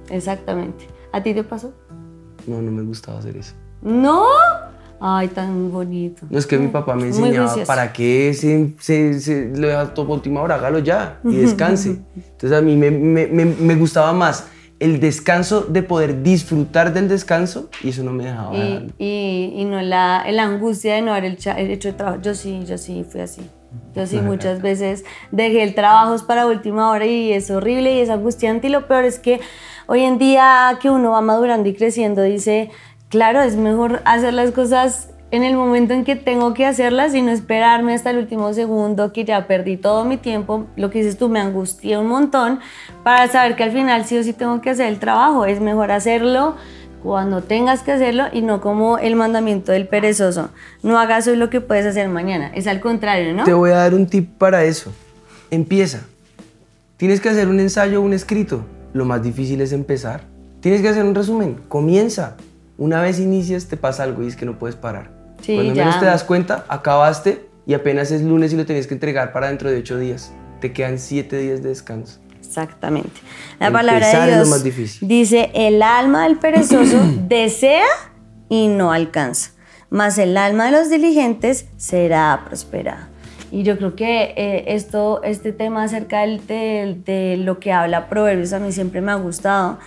Exactamente. 0.09 0.87
¿A 1.11 1.21
ti 1.21 1.33
te 1.33 1.43
pasó? 1.43 1.73
No, 2.47 2.61
no 2.61 2.71
me 2.71 2.83
gustaba 2.83 3.19
hacer 3.19 3.35
eso. 3.35 3.53
¿No? 3.81 4.23
Ay, 5.05 5.27
tan 5.27 5.69
bonito. 5.69 6.25
No 6.29 6.39
es 6.39 6.47
que 6.47 6.57
mi 6.57 6.69
papá 6.69 6.95
me 6.95 7.07
enseñaba 7.07 7.53
para 7.67 7.91
que 7.91 8.33
se, 8.33 8.73
se, 8.79 9.19
se- 9.19 9.49
lo 9.53 9.67
dejas 9.67 9.93
todo 9.93 10.07
por 10.07 10.15
última 10.15 10.41
hora, 10.41 10.55
hágalo 10.55 10.79
ya 10.79 11.19
y 11.25 11.35
descanse. 11.35 11.97
Entonces 12.15 12.53
a 12.57 12.61
mí 12.61 12.77
me, 12.77 12.89
me- 12.89 13.27
me- 13.27 13.43
me 13.43 13.75
gustaba 13.75 14.13
más 14.13 14.47
el 14.79 15.01
descanso 15.01 15.61
de 15.61 15.83
poder 15.83 16.23
disfrutar 16.23 16.93
del 16.93 17.09
descanso 17.09 17.69
y 17.83 17.89
eso 17.89 18.01
no 18.03 18.11
me 18.13 18.23
dejaba. 18.25 18.55
Y, 18.55 18.93
y, 18.97 19.53
y 19.57 19.65
no 19.65 19.81
la, 19.81 20.23
la 20.31 20.43
angustia 20.43 20.95
de 20.95 21.01
no 21.01 21.11
haber 21.13 21.25
hecho 21.33 21.89
el 21.89 21.95
trabajo. 21.95 22.21
Yo 22.21 22.33
sí, 22.33 22.63
yo 22.65 22.77
sí 22.77 23.05
fui 23.09 23.19
así. 23.19 23.41
Yo 23.95 24.05
sí 24.07 24.21
muchas 24.21 24.61
veces 24.61 25.03
dejé 25.31 25.63
el 25.63 25.75
trabajo 25.75 26.15
para 26.25 26.47
última 26.47 26.89
hora 26.89 27.05
y 27.05 27.33
es 27.33 27.51
horrible 27.51 27.93
y 27.95 27.99
es 27.99 28.09
angustiante 28.09 28.67
y 28.67 28.69
lo 28.69 28.87
peor 28.87 29.03
es 29.03 29.19
que 29.19 29.41
hoy 29.87 30.01
en 30.03 30.17
día 30.17 30.77
que 30.81 30.89
uno 30.89 31.11
va 31.11 31.19
madurando 31.21 31.67
y 31.67 31.73
creciendo 31.73 32.21
dice, 32.21 32.69
claro, 33.13 33.43
es 33.43 33.55
mejor 33.55 34.01
hacer 34.05 34.33
las 34.33 34.49
cosas 34.49 35.09
en 35.29 35.43
el 35.43 35.55
momento 35.55 35.93
en 35.93 36.03
que 36.03 36.15
tengo 36.15 36.55
que 36.55 36.65
hacerlas 36.65 37.13
y 37.13 37.21
no 37.21 37.29
esperarme 37.29 37.93
hasta 37.93 38.09
el 38.09 38.17
último 38.17 38.51
segundo 38.53 39.13
que 39.13 39.23
ya 39.23 39.45
perdí 39.45 39.77
todo 39.77 40.03
mi 40.03 40.17
tiempo. 40.17 40.65
Lo 40.75 40.89
que 40.89 40.97
dices 40.97 41.19
tú 41.19 41.29
me 41.29 41.39
angustia 41.39 41.99
un 41.99 42.07
montón 42.07 42.59
para 43.03 43.27
saber 43.27 43.55
que 43.55 43.61
al 43.65 43.71
final 43.71 44.05
sí 44.05 44.17
o 44.17 44.23
sí 44.23 44.33
tengo 44.33 44.61
que 44.61 44.71
hacer 44.71 44.87
el 44.87 44.97
trabajo. 44.97 45.45
Es 45.45 45.61
mejor 45.61 45.91
hacerlo 45.91 46.55
cuando 47.03 47.43
tengas 47.43 47.83
que 47.83 47.91
hacerlo 47.91 48.25
y 48.33 48.41
no 48.41 48.61
como 48.61 48.97
el 48.97 49.15
mandamiento 49.15 49.71
del 49.71 49.87
perezoso. 49.87 50.49
No 50.81 50.97
hagas 50.97 51.27
hoy 51.27 51.35
lo 51.35 51.51
que 51.51 51.61
puedes 51.61 51.85
hacer 51.85 52.09
mañana. 52.09 52.51
Es 52.55 52.65
al 52.65 52.79
contrario, 52.79 53.31
¿no? 53.35 53.43
Te 53.43 53.53
voy 53.53 53.69
a 53.69 53.75
dar 53.75 53.93
un 53.93 54.07
tip 54.07 54.27
para 54.39 54.63
eso. 54.63 54.91
Empieza. 55.51 56.01
Tienes 56.97 57.21
que 57.21 57.29
hacer 57.29 57.47
un 57.47 57.59
ensayo 57.59 58.01
o 58.01 58.03
un 58.03 58.13
escrito. 58.13 58.65
Lo 58.91 59.05
más 59.05 59.21
difícil 59.21 59.61
es 59.61 59.71
empezar. 59.71 60.21
Tienes 60.61 60.81
que 60.81 60.89
hacer 60.89 61.05
un 61.05 61.13
resumen. 61.13 61.59
Comienza. 61.67 62.37
Una 62.77 63.01
vez 63.01 63.19
inicias 63.19 63.67
te 63.67 63.77
pasa 63.77 64.03
algo 64.03 64.23
y 64.23 64.27
es 64.27 64.35
que 64.35 64.45
no 64.45 64.57
puedes 64.57 64.75
parar. 64.75 65.11
Sí, 65.41 65.55
Cuando 65.55 65.73
ya. 65.73 65.85
menos 65.85 65.99
te 65.99 66.05
das 66.05 66.23
cuenta, 66.23 66.65
acabaste 66.69 67.47
y 67.65 67.73
apenas 67.73 68.11
es 68.11 68.21
lunes 68.21 68.53
y 68.53 68.57
lo 68.57 68.65
tienes 68.65 68.87
que 68.87 68.93
entregar 68.93 69.31
para 69.31 69.47
dentro 69.47 69.69
de 69.69 69.77
ocho 69.79 69.97
días. 69.99 70.31
Te 70.61 70.71
quedan 70.73 70.97
siete 70.99 71.37
días 71.37 71.61
de 71.61 71.69
descanso. 71.69 72.19
Exactamente. 72.39 73.09
La 73.59 73.67
Empezar 73.67 73.71
palabra 73.85 74.11
es 74.11 74.19
de 74.19 74.31
lo 74.31 74.35
Dios 74.37 74.49
más 74.49 74.63
difícil. 74.63 75.07
dice, 75.07 75.51
el 75.53 75.81
alma 75.81 76.23
del 76.23 76.37
perezoso 76.37 76.97
desea 77.27 77.85
y 78.49 78.67
no 78.67 78.91
alcanza, 78.91 79.51
mas 79.89 80.17
el 80.17 80.37
alma 80.37 80.65
de 80.65 80.71
los 80.71 80.89
diligentes 80.89 81.65
será 81.77 82.43
prosperada. 82.45 83.09
Y 83.51 83.63
yo 83.63 83.77
creo 83.77 83.95
que 83.95 84.33
eh, 84.35 84.63
esto, 84.67 85.21
este 85.23 85.51
tema 85.51 85.83
acerca 85.83 86.21
del- 86.21 86.45
de, 86.47 86.97
de 87.05 87.37
lo 87.37 87.59
que 87.59 87.71
habla 87.71 88.07
Proverbios 88.09 88.51
a 88.53 88.59
mí 88.59 88.71
siempre 88.71 89.01
me 89.01 89.11
ha 89.11 89.15
gustado, 89.15 89.77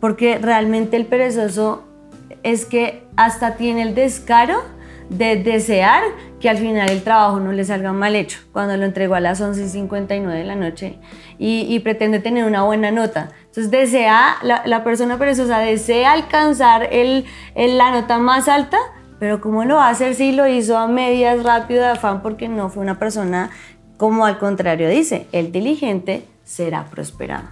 porque 0.00 0.38
realmente 0.38 0.96
el 0.96 1.06
perezoso 1.06 1.84
es 2.52 2.64
que 2.64 3.02
hasta 3.16 3.56
tiene 3.56 3.82
el 3.82 3.94
descaro 3.94 4.62
de 5.10 5.36
desear 5.36 6.02
que 6.40 6.48
al 6.48 6.58
final 6.58 6.88
el 6.90 7.02
trabajo 7.02 7.40
no 7.40 7.52
le 7.52 7.64
salga 7.64 7.92
mal 7.92 8.14
hecho, 8.16 8.38
cuando 8.52 8.76
lo 8.76 8.84
entregó 8.84 9.14
a 9.14 9.20
las 9.20 9.40
11.59 9.40 10.26
de 10.32 10.44
la 10.44 10.54
noche 10.54 10.98
y, 11.38 11.78
pretende 11.80 12.18
tener 12.18 12.44
una 12.44 12.62
buena 12.62 12.90
nota. 12.90 13.30
Entonces 13.46 13.70
desea, 13.70 14.36
la, 14.42 14.62
la 14.66 14.84
persona 14.84 15.18
perezosa 15.18 15.58
desea 15.58 16.12
alcanzar 16.12 16.88
el- 16.92 17.24
la 17.54 17.90
nota 17.90 18.18
más 18.18 18.48
alta, 18.48 18.78
pero 19.18 19.40
¿cómo 19.40 19.64
lo 19.64 19.76
va 19.76 19.86
a 19.88 19.90
hacer 19.90 20.14
si 20.14 20.32
lo 20.32 20.46
hizo 20.46 20.76
a 20.76 20.86
medias, 20.88 21.42
rápido, 21.42 21.82
de 21.82 21.88
afán? 21.90 22.22
Porque 22.22 22.48
no 22.48 22.68
fue 22.68 22.82
una 22.82 22.98
persona 22.98 23.50
como 23.96 24.26
al 24.26 24.38
contrario 24.38 24.88
dice, 24.90 25.26
el 25.32 25.52
diligente 25.52 26.24
será 26.44 26.84
prosperado. 26.84 27.48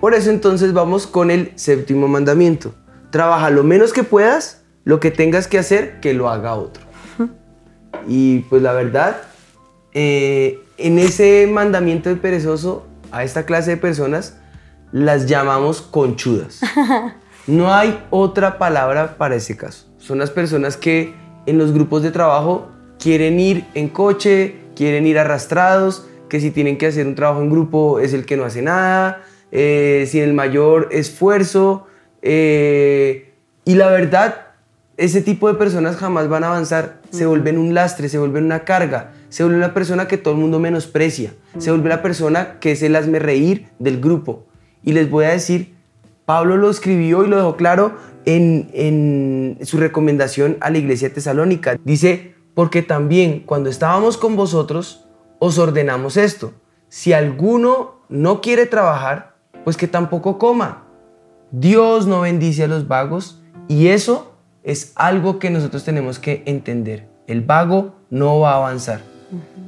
Por 0.00 0.14
eso 0.14 0.30
entonces 0.30 0.72
vamos 0.72 1.06
con 1.06 1.30
el 1.30 1.52
séptimo 1.56 2.06
mandamiento. 2.08 2.74
Trabaja 3.10 3.50
lo 3.50 3.64
menos 3.64 3.92
que 3.92 4.02
puedas, 4.02 4.62
lo 4.84 5.00
que 5.00 5.10
tengas 5.10 5.48
que 5.48 5.58
hacer, 5.58 6.00
que 6.00 6.14
lo 6.14 6.28
haga 6.28 6.54
otro. 6.54 6.84
Y 8.06 8.40
pues 8.40 8.62
la 8.62 8.72
verdad, 8.72 9.22
eh, 9.92 10.60
en 10.76 10.98
ese 10.98 11.48
mandamiento 11.50 12.08
del 12.08 12.18
perezoso, 12.18 12.86
a 13.10 13.24
esta 13.24 13.44
clase 13.44 13.72
de 13.72 13.76
personas 13.76 14.36
las 14.92 15.26
llamamos 15.26 15.82
conchudas. 15.82 16.60
No 17.48 17.72
hay 17.72 17.98
otra 18.10 18.58
palabra 18.58 19.16
para 19.16 19.34
ese 19.34 19.56
caso. 19.56 19.86
Son 19.96 20.18
las 20.18 20.30
personas 20.30 20.76
que 20.76 21.14
en 21.46 21.56
los 21.56 21.72
grupos 21.72 22.02
de 22.02 22.10
trabajo 22.10 22.68
quieren 22.98 23.40
ir 23.40 23.64
en 23.72 23.88
coche, 23.88 24.56
quieren 24.76 25.06
ir 25.06 25.18
arrastrados, 25.18 26.06
que 26.28 26.40
si 26.40 26.50
tienen 26.50 26.76
que 26.76 26.88
hacer 26.88 27.06
un 27.06 27.14
trabajo 27.14 27.40
en 27.40 27.48
grupo 27.48 28.00
es 28.00 28.12
el 28.12 28.26
que 28.26 28.36
no 28.36 28.44
hace 28.44 28.60
nada, 28.60 29.22
eh, 29.50 30.06
sin 30.10 30.24
el 30.24 30.34
mayor 30.34 30.90
esfuerzo. 30.92 31.86
Eh, 32.22 33.32
y 33.64 33.74
la 33.74 33.88
verdad, 33.88 34.48
ese 34.96 35.22
tipo 35.22 35.48
de 35.48 35.54
personas 35.54 35.96
jamás 35.96 36.28
van 36.28 36.44
a 36.44 36.48
avanzar. 36.48 37.00
Se 37.10 37.26
vuelven 37.26 37.58
un 37.58 37.74
lastre, 37.74 38.08
se 38.08 38.18
vuelven 38.18 38.44
una 38.44 38.64
carga, 38.64 39.12
se 39.28 39.44
vuelve 39.44 39.58
una 39.58 39.74
persona 39.74 40.08
que 40.08 40.18
todo 40.18 40.34
el 40.34 40.40
mundo 40.40 40.58
menosprecia, 40.58 41.32
se 41.58 41.70
vuelve 41.70 41.88
la 41.88 42.02
persona 42.02 42.58
que 42.60 42.72
es 42.72 42.82
el 42.82 42.96
hazme 42.96 43.18
reír 43.18 43.68
del 43.78 44.00
grupo. 44.00 44.46
Y 44.82 44.92
les 44.92 45.08
voy 45.08 45.24
a 45.26 45.30
decir, 45.30 45.74
Pablo 46.24 46.56
lo 46.56 46.70
escribió 46.70 47.24
y 47.24 47.28
lo 47.28 47.36
dejó 47.36 47.56
claro 47.56 47.96
en, 48.24 48.70
en 48.74 49.58
su 49.62 49.78
recomendación 49.78 50.56
a 50.60 50.70
la 50.70 50.78
iglesia 50.78 51.12
tesalónica. 51.12 51.78
Dice, 51.84 52.34
porque 52.54 52.82
también 52.82 53.40
cuando 53.40 53.70
estábamos 53.70 54.16
con 54.16 54.34
vosotros, 54.34 55.06
os 55.38 55.58
ordenamos 55.58 56.16
esto. 56.16 56.54
Si 56.88 57.12
alguno 57.12 58.00
no 58.08 58.40
quiere 58.40 58.66
trabajar, 58.66 59.36
pues 59.64 59.76
que 59.76 59.86
tampoco 59.86 60.38
coma. 60.38 60.87
Dios 61.50 62.06
no 62.06 62.20
bendice 62.20 62.64
a 62.64 62.68
los 62.68 62.88
vagos 62.88 63.40
y 63.68 63.88
eso 63.88 64.34
es 64.62 64.92
algo 64.96 65.38
que 65.38 65.50
nosotros 65.50 65.84
tenemos 65.84 66.18
que 66.18 66.42
entender. 66.46 67.08
El 67.26 67.42
vago 67.42 67.94
no 68.10 68.40
va 68.40 68.52
a 68.52 68.56
avanzar. 68.56 69.02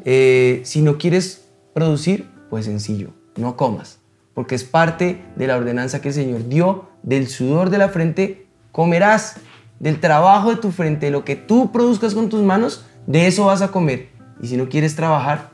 Eh, 0.05 0.63
si 0.65 0.83
no 0.83 0.99
quieres 0.99 1.49
producir, 1.75 2.29
pues 2.49 2.65
sencillo, 2.65 3.11
no 3.37 3.57
comas, 3.57 3.99
porque 4.35 4.55
es 4.55 4.65
parte 4.65 5.23
de 5.37 5.47
la 5.47 5.57
ordenanza 5.57 6.01
que 6.01 6.09
el 6.09 6.15
Señor 6.15 6.49
dio, 6.49 6.89
del 7.03 7.29
sudor 7.29 7.71
de 7.71 7.79
la 7.79 7.89
frente 7.89 8.47
comerás, 8.73 9.37
del 9.79 10.01
trabajo 10.01 10.51
de 10.51 10.57
tu 10.57 10.71
frente, 10.71 11.11
lo 11.11 11.25
que 11.25 11.37
tú 11.37 11.73
produzcas 11.73 12.15
con 12.15 12.29
tus 12.29 12.43
manos, 12.43 12.85
de 13.07 13.27
eso 13.27 13.47
vas 13.47 13.63
a 13.63 13.69
comer. 13.69 14.09
Y 14.43 14.49
si 14.49 14.57
no 14.57 14.69
quieres 14.69 14.97
trabajar, 14.97 15.51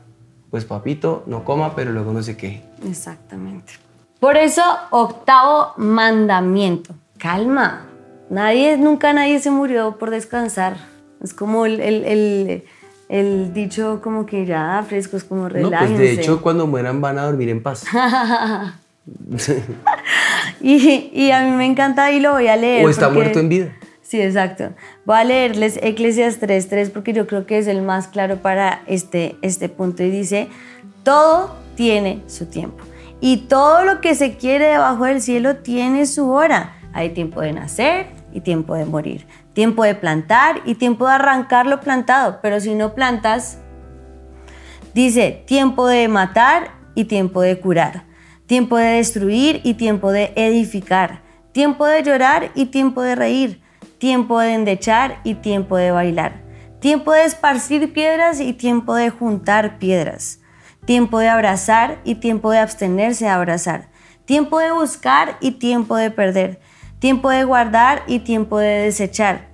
pues 0.51 0.65
papito, 0.65 1.23
no 1.27 1.45
coma, 1.45 1.75
pero 1.75 1.93
luego 1.93 2.13
no 2.13 2.23
se 2.23 2.37
queje. 2.37 2.63
Exactamente. 2.89 3.75
Por 4.21 4.37
eso, 4.37 4.63
octavo 4.91 5.73
mandamiento. 5.77 6.95
Calma. 7.19 7.87
Nadie, 8.31 8.77
nunca 8.77 9.13
nadie 9.13 9.39
se 9.41 9.51
murió 9.51 9.97
por 9.99 10.11
descansar. 10.11 10.77
Es 11.23 11.33
como 11.35 11.67
el, 11.67 11.81
el- 11.81 12.05
el- 12.05 12.65
el 13.09 13.53
dicho 13.55 14.01
como 14.03 14.27
que 14.27 14.45
ya 14.47 14.85
frescos, 14.89 15.23
como 15.23 15.43
No, 15.43 15.49
relájense. 15.49 15.95
pues 15.95 15.99
de 15.99 16.13
hecho, 16.13 16.43
cuando 16.43 16.67
mueran 16.67 17.01
van 17.01 17.19
a 17.19 17.25
dormir 17.25 17.49
en 17.51 17.63
paz. 17.63 17.85
Y, 20.61 21.11
y 21.15 21.31
a 21.31 21.43
mí 21.45 21.51
me 21.53 21.65
encanta 21.67 22.11
y 22.11 22.19
lo 22.21 22.33
voy 22.33 22.49
a 22.49 22.57
leer. 22.57 22.85
o 22.85 22.91
está 22.91 23.07
porque- 23.07 23.21
muerto 23.21 23.39
en 23.41 23.49
vida. 23.49 23.73
Sí, 24.03 24.21
exacto. 24.21 24.71
Voy 25.05 25.17
a 25.17 25.25
leerles 25.25 25.79
Eclesias 25.83 26.41
3.3 26.41 26.91
porque 26.91 27.13
yo 27.13 27.27
creo 27.27 27.45
que 27.45 27.59
es 27.59 27.67
el 27.67 27.83
más 27.83 28.07
claro 28.07 28.37
para 28.37 28.83
este, 28.87 29.37
este 29.43 29.69
punto. 29.69 30.03
Y 30.05 30.11
dice, 30.11 30.49
todo 31.03 31.57
tiene 31.75 32.23
su 32.29 32.47
tiempo. 32.47 32.85
Y 33.21 33.49
todo 33.49 33.85
lo 33.85 34.01
que 34.01 34.15
se 34.15 34.37
quiere 34.37 34.67
debajo 34.67 35.05
del 35.05 35.21
cielo 35.21 35.57
tiene 35.57 36.07
su 36.07 36.31
hora. 36.31 36.77
Hay 36.93 37.11
tiempo 37.11 37.41
de 37.41 37.53
nacer 37.53 38.09
y 38.33 38.41
tiempo 38.41 38.75
de 38.75 38.85
morir. 38.85 39.27
Tiempo 39.53 39.85
de 39.85 39.95
plantar 39.95 40.61
y 40.65 40.75
tiempo 40.75 41.07
de 41.07 41.15
arrancar 41.15 41.67
lo 41.67 41.81
plantado. 41.81 42.41
Pero 42.43 42.61
si 42.61 42.75
no 42.75 42.95
plantas, 42.95 43.59
Dice, 44.97 45.43
tiempo 45.45 45.87
de 45.89 46.09
matar 46.09 46.71
y 46.95 47.05
tiempo 47.05 47.43
de 47.43 47.61
curar, 47.61 48.05
tiempo 48.47 48.79
de 48.79 48.93
destruir 48.93 49.61
y 49.63 49.75
tiempo 49.75 50.11
de 50.11 50.33
edificar, 50.37 51.21
tiempo 51.53 51.85
de 51.85 52.03
llorar 52.03 52.51
y 52.55 52.65
tiempo 52.65 53.03
de 53.03 53.15
reír, 53.15 53.61
tiempo 53.99 54.41
de 54.41 54.55
endechar 54.55 55.21
y 55.23 55.35
tiempo 55.35 55.77
de 55.77 55.91
bailar, 55.91 56.41
tiempo 56.81 57.13
de 57.13 57.27
esparcir 57.27 57.93
piedras 57.93 58.41
y 58.41 58.55
tiempo 58.55 58.95
de 58.95 59.11
juntar 59.11 59.79
piedras, 59.79 60.41
tiempo 60.87 61.19
de 61.19 61.29
abrazar 61.29 61.99
y 62.05 62.15
tiempo 62.15 62.51
de 62.51 62.61
abstenerse 62.61 63.29
a 63.29 63.35
abrazar, 63.35 63.89
tiempo 64.25 64.59
de 64.61 64.73
buscar 64.73 65.37
y 65.41 65.53
tiempo 65.53 65.97
de 65.97 66.11
perder, 66.11 66.61
tiempo 66.99 67.29
de 67.29 67.45
guardar 67.45 68.03
y 68.07 68.21
tiempo 68.21 68.59
de 68.59 68.85
desechar, 68.85 69.49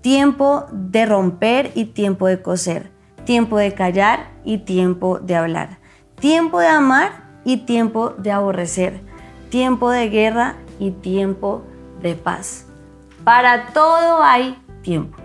tiempo 0.00 0.66
de 0.72 1.06
romper 1.06 1.70
y 1.74 1.84
tiempo 1.84 2.26
de 2.26 2.42
coser, 2.42 2.90
tiempo 3.24 3.58
de 3.58 3.72
callar 3.74 4.30
y 4.44 4.58
tiempo 4.58 5.20
de 5.20 5.36
hablar, 5.36 5.78
tiempo 6.18 6.58
de 6.58 6.68
amar 6.68 7.22
y 7.44 7.58
tiempo 7.58 8.10
de 8.10 8.32
aborrecer, 8.32 9.00
tiempo 9.50 9.90
de 9.90 10.08
guerra 10.08 10.56
y 10.78 10.90
tiempo 10.90 11.62
de 12.00 12.14
paz. 12.14 12.66
Para 13.24 13.68
todo 13.68 14.22
hay 14.22 14.58
tiempo. 14.82 15.21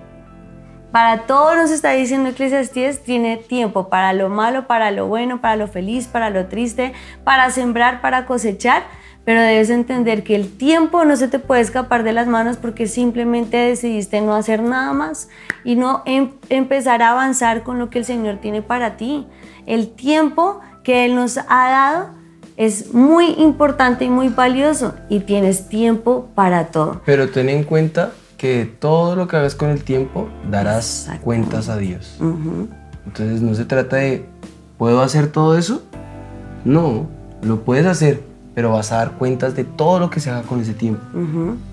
Para 0.97 1.27
todo 1.27 1.55
nos 1.55 1.69
está 1.69 1.91
diciendo 1.91 2.29
Eclesiastés, 2.29 3.03
tiene 3.03 3.37
tiempo 3.37 3.87
para 3.87 4.13
lo 4.13 4.29
malo, 4.29 4.65
para 4.65 4.89
lo 4.89 5.05
bueno, 5.05 5.41
para 5.41 5.55
lo 5.55 5.67
feliz, 5.67 6.07
para 6.07 6.31
lo 6.31 6.47
triste, 6.47 6.91
para 7.23 7.51
sembrar, 7.51 8.01
para 8.01 8.25
cosechar, 8.25 8.81
pero 9.23 9.39
debes 9.39 9.69
entender 9.69 10.23
que 10.23 10.33
el 10.35 10.57
tiempo 10.57 11.05
no 11.05 11.15
se 11.15 11.27
te 11.27 11.37
puede 11.37 11.61
escapar 11.61 12.01
de 12.01 12.13
las 12.13 12.25
manos 12.25 12.57
porque 12.57 12.87
simplemente 12.87 13.57
decidiste 13.57 14.21
no 14.21 14.33
hacer 14.33 14.63
nada 14.63 14.91
más 14.93 15.29
y 15.63 15.75
no 15.75 16.01
em- 16.07 16.31
empezar 16.49 17.03
a 17.03 17.11
avanzar 17.11 17.61
con 17.61 17.77
lo 17.77 17.91
que 17.91 17.99
el 17.99 18.05
Señor 18.05 18.37
tiene 18.37 18.63
para 18.63 18.97
ti. 18.97 19.27
El 19.67 19.89
tiempo 19.89 20.61
que 20.83 21.05
Él 21.05 21.13
nos 21.13 21.37
ha 21.37 21.69
dado 21.69 22.09
es 22.55 22.95
muy 22.95 23.35
importante 23.37 24.05
y 24.05 24.09
muy 24.09 24.29
valioso 24.29 24.95
y 25.09 25.19
tienes 25.19 25.69
tiempo 25.69 26.29
para 26.33 26.69
todo. 26.69 27.03
Pero 27.05 27.29
ten 27.29 27.49
en 27.49 27.65
cuenta 27.65 28.13
que 28.37 28.65
todo 28.65 29.15
lo 29.15 29.27
que 29.27 29.35
hagas 29.35 29.55
con 29.55 29.69
el 29.69 29.83
tiempo 29.83 30.29
darás 30.49 31.09
cuentas 31.23 31.69
a 31.69 31.77
Dios. 31.77 32.17
Entonces 33.05 33.41
no 33.41 33.55
se 33.55 33.65
trata 33.65 33.97
de, 33.97 34.25
¿puedo 34.77 35.01
hacer 35.01 35.31
todo 35.31 35.57
eso? 35.57 35.81
No, 36.63 37.07
lo 37.41 37.61
puedes 37.61 37.85
hacer, 37.85 38.21
pero 38.53 38.71
vas 38.71 38.91
a 38.91 38.97
dar 38.97 39.11
cuentas 39.13 39.55
de 39.55 39.63
todo 39.63 39.99
lo 39.99 40.09
que 40.09 40.19
se 40.19 40.29
haga 40.29 40.43
con 40.43 40.61
ese 40.61 40.73
tiempo. 40.73 41.01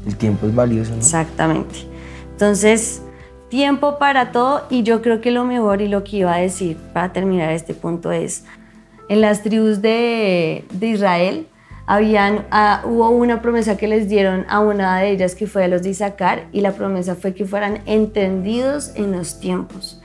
El 0.06 0.16
tiempo 0.16 0.46
es 0.46 0.54
valioso, 0.54 0.92
¿no? 0.92 0.98
Exactamente. 0.98 1.86
Entonces, 2.32 3.02
tiempo 3.50 3.98
para 3.98 4.32
todo 4.32 4.62
y 4.70 4.82
yo 4.82 5.02
creo 5.02 5.20
que 5.20 5.30
lo 5.30 5.44
mejor 5.44 5.82
y 5.82 5.88
lo 5.88 6.02
que 6.02 6.18
iba 6.18 6.34
a 6.34 6.38
decir 6.38 6.76
para 6.92 7.12
terminar 7.12 7.50
este 7.50 7.74
punto 7.74 8.10
es, 8.10 8.44
en 9.08 9.20
las 9.20 9.42
tribus 9.42 9.82
de, 9.82 10.64
de 10.72 10.86
Israel 10.86 11.46
habían, 11.86 12.46
ah, 12.50 12.82
hubo 12.84 13.10
una 13.10 13.42
promesa 13.42 13.76
que 13.76 13.88
les 13.88 14.08
dieron 14.08 14.46
a 14.48 14.60
una 14.60 15.00
de 15.00 15.10
ellas 15.10 15.34
que 15.34 15.46
fue 15.46 15.64
a 15.64 15.68
los 15.68 15.82
de 15.82 15.90
Isaacar 15.90 16.46
y 16.52 16.60
la 16.60 16.72
promesa 16.72 17.14
fue 17.14 17.34
que 17.34 17.44
fueran 17.44 17.80
entendidos 17.86 18.92
en 18.94 19.12
los 19.12 19.38
tiempos. 19.40 20.00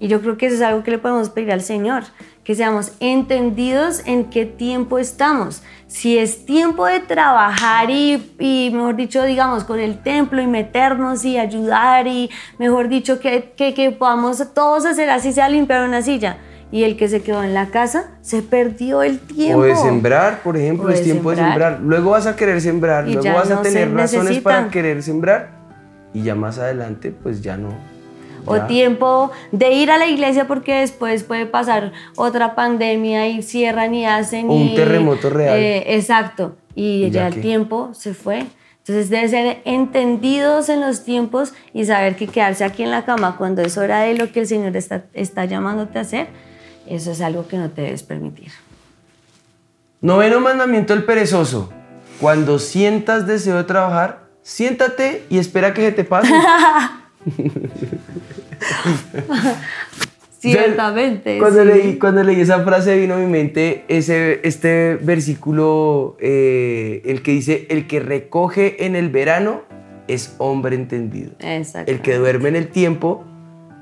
Y 0.00 0.08
yo 0.08 0.20
creo 0.20 0.36
que 0.36 0.46
eso 0.46 0.56
es 0.56 0.62
algo 0.62 0.82
que 0.82 0.90
le 0.90 0.98
podemos 0.98 1.30
pedir 1.30 1.52
al 1.52 1.62
Señor, 1.62 2.04
que 2.42 2.54
seamos 2.54 2.92
entendidos 3.00 4.02
en 4.04 4.24
qué 4.24 4.44
tiempo 4.44 4.98
estamos. 4.98 5.62
Si 5.86 6.18
es 6.18 6.44
tiempo 6.44 6.84
de 6.86 7.00
trabajar 7.00 7.90
y, 7.90 8.34
y, 8.38 8.70
mejor 8.72 8.96
dicho, 8.96 9.22
digamos, 9.22 9.64
con 9.64 9.78
el 9.78 10.02
templo 10.02 10.42
y 10.42 10.46
meternos 10.46 11.24
y 11.24 11.38
ayudar 11.38 12.06
y, 12.06 12.28
mejor 12.58 12.88
dicho, 12.88 13.20
que, 13.20 13.54
que, 13.56 13.72
que 13.72 13.92
podamos 13.92 14.52
todos 14.52 14.84
hacer 14.84 15.10
así 15.10 15.32
sea 15.32 15.48
limpiar 15.48 15.88
una 15.88 16.02
silla. 16.02 16.38
Y 16.74 16.82
el 16.82 16.96
que 16.96 17.06
se 17.08 17.22
quedó 17.22 17.44
en 17.44 17.54
la 17.54 17.66
casa 17.66 18.06
se 18.20 18.42
perdió 18.42 19.02
el 19.02 19.20
tiempo. 19.20 19.60
O 19.60 19.62
de 19.62 19.76
sembrar, 19.76 20.42
por 20.42 20.56
ejemplo, 20.56 20.86
O 20.88 20.90
es 20.90 21.02
tiempo 21.04 21.30
de 21.30 21.36
sembrar. 21.36 21.74
sembrar. 21.74 21.80
Luego 21.82 22.10
vas 22.10 22.26
a 22.26 22.34
querer 22.34 22.60
sembrar, 22.60 23.06
Y 23.08 23.12
luego 23.14 23.32
vas 23.32 23.48
a 23.50 23.54
no 23.56 23.64
se 23.64 23.70
tener 23.70 23.94
razones 23.94 24.40
para 24.40 24.68
querer 24.70 25.00
sembrar 25.02 25.50
y 26.12 26.22
ya 26.22 26.34
más 26.34 26.58
adelante 26.58 27.12
pues 27.12 27.42
ya 27.42 27.56
no. 27.56 27.68
O 28.44 28.56
Ya. 28.56 28.66
tiempo 28.66 29.30
de 29.52 29.70
ir 29.72 29.90
a 29.92 29.98
la 29.98 30.06
iglesia 30.06 30.48
porque 30.48 30.74
después 30.80 31.22
puede 31.22 31.46
pasar 31.46 31.92
otra 32.16 32.56
pandemia 32.56 33.28
y 33.28 33.42
cierran 33.42 33.94
y 33.94 34.04
hacen. 34.06 34.50
O 34.50 34.54
un 34.54 34.62
y- 34.70 34.74
terremoto 34.74 35.30
real. 35.30 35.56
Eh, 35.56 35.94
exacto. 35.94 36.56
Y 36.74 37.04
¿Y 37.04 37.10
ya 37.12 37.20
ya 37.20 37.26
el 37.28 37.40
tiempo 37.40 37.90
se 37.94 38.14
fue. 38.14 38.46
Entonces 38.78 39.10
debe 39.10 39.28
ser 39.28 39.58
entendidos 39.64 40.68
en 40.68 40.80
los 40.80 41.04
tiempos 41.04 41.54
y 41.72 41.84
saber 41.84 42.16
que 42.16 42.26
quedarse 42.26 42.64
aquí 42.64 42.82
en 42.82 42.90
la 42.90 43.04
cama 43.04 43.36
cuando 43.38 43.62
es 43.62 43.78
hora 43.78 44.00
de 44.00 44.14
lo 44.14 44.30
que 44.32 44.40
el 44.40 44.46
Señor 44.48 44.76
está, 44.76 45.04
está 45.14 45.44
llamándote 45.46 45.98
a 45.98 46.02
hacer, 46.02 46.26
eso 46.88 47.12
es 47.12 47.20
algo 47.20 47.46
que 47.48 47.56
no 47.56 47.70
te 47.70 47.82
debes 47.82 48.02
permitir. 48.02 48.52
Noveno 50.00 50.40
mandamiento 50.40 50.94
del 50.94 51.04
perezoso. 51.04 51.72
Cuando 52.20 52.58
sientas 52.58 53.26
deseo 53.26 53.56
de 53.56 53.64
trabajar, 53.64 54.24
siéntate 54.42 55.24
y 55.30 55.38
espera 55.38 55.74
que 55.74 55.82
se 55.82 55.92
te 55.92 56.04
pase. 56.04 56.32
Ciertamente. 60.38 61.38
Cuando, 61.38 61.62
sí. 61.62 61.68
leí, 61.68 61.98
cuando 61.98 62.22
leí 62.22 62.40
esa 62.40 62.62
frase 62.64 62.98
vino 62.98 63.14
a 63.14 63.16
mi 63.16 63.26
mente 63.26 63.84
ese, 63.88 64.40
este 64.42 64.96
versículo, 64.96 66.16
eh, 66.20 67.00
el 67.06 67.22
que 67.22 67.30
dice, 67.30 67.66
el 67.70 67.86
que 67.86 68.00
recoge 68.00 68.84
en 68.84 68.94
el 68.96 69.08
verano 69.08 69.62
es 70.06 70.34
hombre 70.38 70.76
entendido. 70.76 71.32
Exacto. 71.40 71.90
El 71.90 72.02
que 72.02 72.16
duerme 72.16 72.50
en 72.50 72.56
el 72.56 72.68
tiempo 72.68 73.24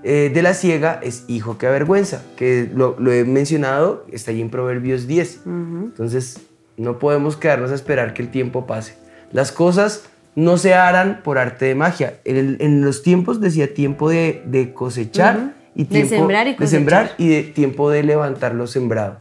eh, 0.04 0.30
de 0.32 0.42
la 0.42 0.54
ciega 0.54 1.00
es 1.02 1.24
hijo 1.28 1.58
que 1.58 1.66
avergüenza, 1.66 2.22
que 2.36 2.68
lo, 2.74 2.96
lo 2.98 3.12
he 3.12 3.24
mencionado, 3.24 4.04
está 4.10 4.30
ahí 4.30 4.40
en 4.40 4.50
Proverbios 4.50 5.06
10. 5.06 5.42
Entonces, 5.46 6.40
no 6.76 6.98
podemos 6.98 7.36
quedarnos 7.36 7.70
a 7.70 7.74
esperar 7.74 8.14
que 8.14 8.22
el 8.22 8.30
tiempo 8.30 8.66
pase. 8.66 8.94
Las 9.32 9.52
cosas 9.52 10.04
no 10.34 10.56
se 10.58 10.74
harán 10.74 11.20
por 11.22 11.38
arte 11.38 11.66
de 11.66 11.74
magia. 11.74 12.14
En, 12.24 12.84
los 12.84 13.02
tiempos 13.02 13.40
decía 13.40 13.74
tiempo 13.74 14.08
de, 14.08 14.42
de 14.46 14.72
cosechar 14.72 15.54
y 15.74 15.84
De 15.84 15.90
tiempo 15.90 16.16
sembrar 16.16 16.48
y 16.48 16.56
de 16.56 16.66
sembrar 16.66 17.14
y 17.18 17.28
de 17.28 17.42
tiempo 17.44 17.90
de 17.90 18.02
levantar 18.02 18.54
lo 18.54 18.66
sembrado. 18.66 19.20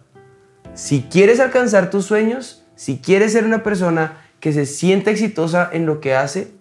Si 0.73 1.03
quieres 1.03 1.39
alcanzar 1.39 1.89
tus 1.89 2.05
sueños, 2.05 2.65
si 2.75 2.99
quieres 2.99 3.33
ser 3.33 3.45
una 3.45 3.63
persona 3.63 4.17
que 4.39 4.53
se 4.53 4.65
sienta 4.65 5.11
exitosa 5.11 5.69
en 5.71 5.85
lo 5.85 5.99
que 5.99 6.15
hace, 6.15 6.51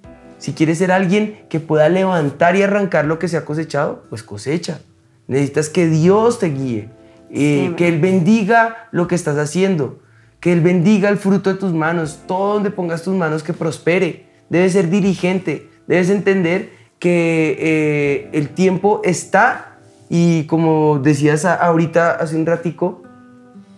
si 0.40 0.54
quieres 0.54 0.78
ser 0.78 0.90
alguien 0.90 1.42
que 1.50 1.60
pueda 1.60 1.88
levantar 1.90 2.56
y 2.56 2.62
arrancar 2.62 3.04
lo 3.04 3.18
que 3.18 3.28
se 3.28 3.36
ha 3.36 3.44
cosechado, 3.44 4.04
pues 4.08 4.22
cosecha. 4.22 4.80
Necesitas 5.28 5.68
que 5.68 5.86
Dios 5.86 6.38
te 6.38 6.48
guíe, 6.48 6.88
eh, 7.30 7.66
Sí, 7.68 7.74
que 7.76 7.88
Él 7.88 8.00
bendiga 8.00 8.88
lo 8.90 9.06
que 9.06 9.14
estás 9.14 9.36
haciendo, 9.36 10.00
que 10.40 10.54
Él 10.54 10.62
bendiga 10.62 11.10
el 11.10 11.18
fruto 11.18 11.52
de 11.52 11.60
tus 11.60 11.74
manos, 11.74 12.20
todo 12.26 12.54
donde 12.54 12.70
pongas 12.70 13.02
tus 13.02 13.14
manos 13.14 13.42
que 13.42 13.52
prospere. 13.52 14.26
Debes 14.48 14.72
ser 14.72 14.88
diligente, 14.88 15.68
debes 15.86 16.08
entender 16.08 16.70
que 16.98 17.56
eh, 17.60 18.30
el 18.32 18.48
tiempo 18.48 19.02
está 19.04 19.76
y 20.08 20.44
como 20.44 21.00
decías 21.00 21.44
ahorita 21.44 22.12
hace 22.12 22.34
un 22.34 22.46
ratico, 22.46 23.02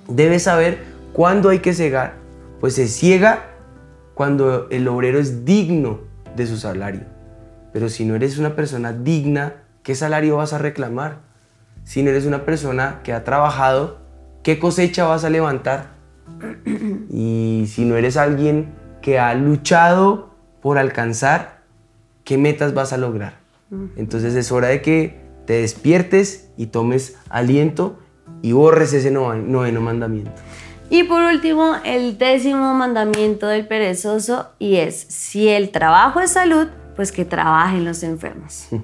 debes 0.09 0.45
saber 0.45 0.85
cuándo 1.13 1.49
hay 1.49 1.59
que 1.59 1.75
cegar, 1.75 2.15
pues 2.61 2.77
se 2.77 2.87
ciega 2.87 3.51
cuando 4.15 4.69
el 4.71 4.87
obrero 4.87 5.19
es 5.19 5.45
digno 5.45 6.12
de 6.37 6.47
su 6.47 6.57
salario. 6.57 7.03
Pero 7.73 7.89
si 7.89 8.05
no 8.05 8.15
eres 8.15 8.39
una 8.39 8.55
persona 8.55 8.93
digna, 8.93 9.55
¿qué 9.83 9.95
salario 9.95 10.37
vas 10.37 10.53
a 10.53 10.59
reclamar? 10.59 11.19
Si 11.85 12.03
no 12.03 12.11
eres 12.11 12.27
una 12.27 12.45
persona 12.45 13.01
que 13.03 13.13
ha 13.13 13.25
trabajado, 13.25 13.99
¿qué 14.43 14.59
cosecha 14.59 15.05
vas 15.05 15.25
a 15.25 15.31
levantar? 15.31 15.87
Y 17.11 17.67
si 17.69 17.85
no 17.85 17.97
eres 17.97 18.17
alguien 18.17 18.73
que 19.01 19.19
ha 19.19 19.35
luchado 19.35 20.31
por 20.61 20.79
alcanzar, 20.79 21.61
¿qué 22.25 22.39
metas 22.39 22.75
vas 22.75 22.93
a 22.93 22.97
lograr? 22.99 23.35
Entonces 23.97 24.35
es 24.35 24.53
hora 24.53 24.69
de 24.69 24.83
que 24.83 25.21
te 25.47 25.55
despiertes 25.55 26.51
y 26.57 26.67
tomes 26.67 27.17
aliento 27.31 27.99
y 28.43 28.53
borres 28.53 28.93
ese 28.93 29.11
nove- 29.13 29.43
noveno 29.43 29.81
mandamiento. 29.81 30.31
Y 30.93 31.05
por 31.05 31.23
último, 31.23 31.77
el 31.85 32.19
décimo 32.19 32.75
mandamiento 32.75 33.47
del 33.47 33.67
perezoso 33.67 34.51
y 34.59 34.77
es, 34.77 35.07
si 35.09 35.49
el 35.49 35.71
trabajo 35.71 36.21
es 36.21 36.33
salud, 36.33 36.69
pues 36.95 37.11
que 37.11 37.25
trabajen 37.25 37.87
los 37.87 38.03
enfermos. 38.03 38.69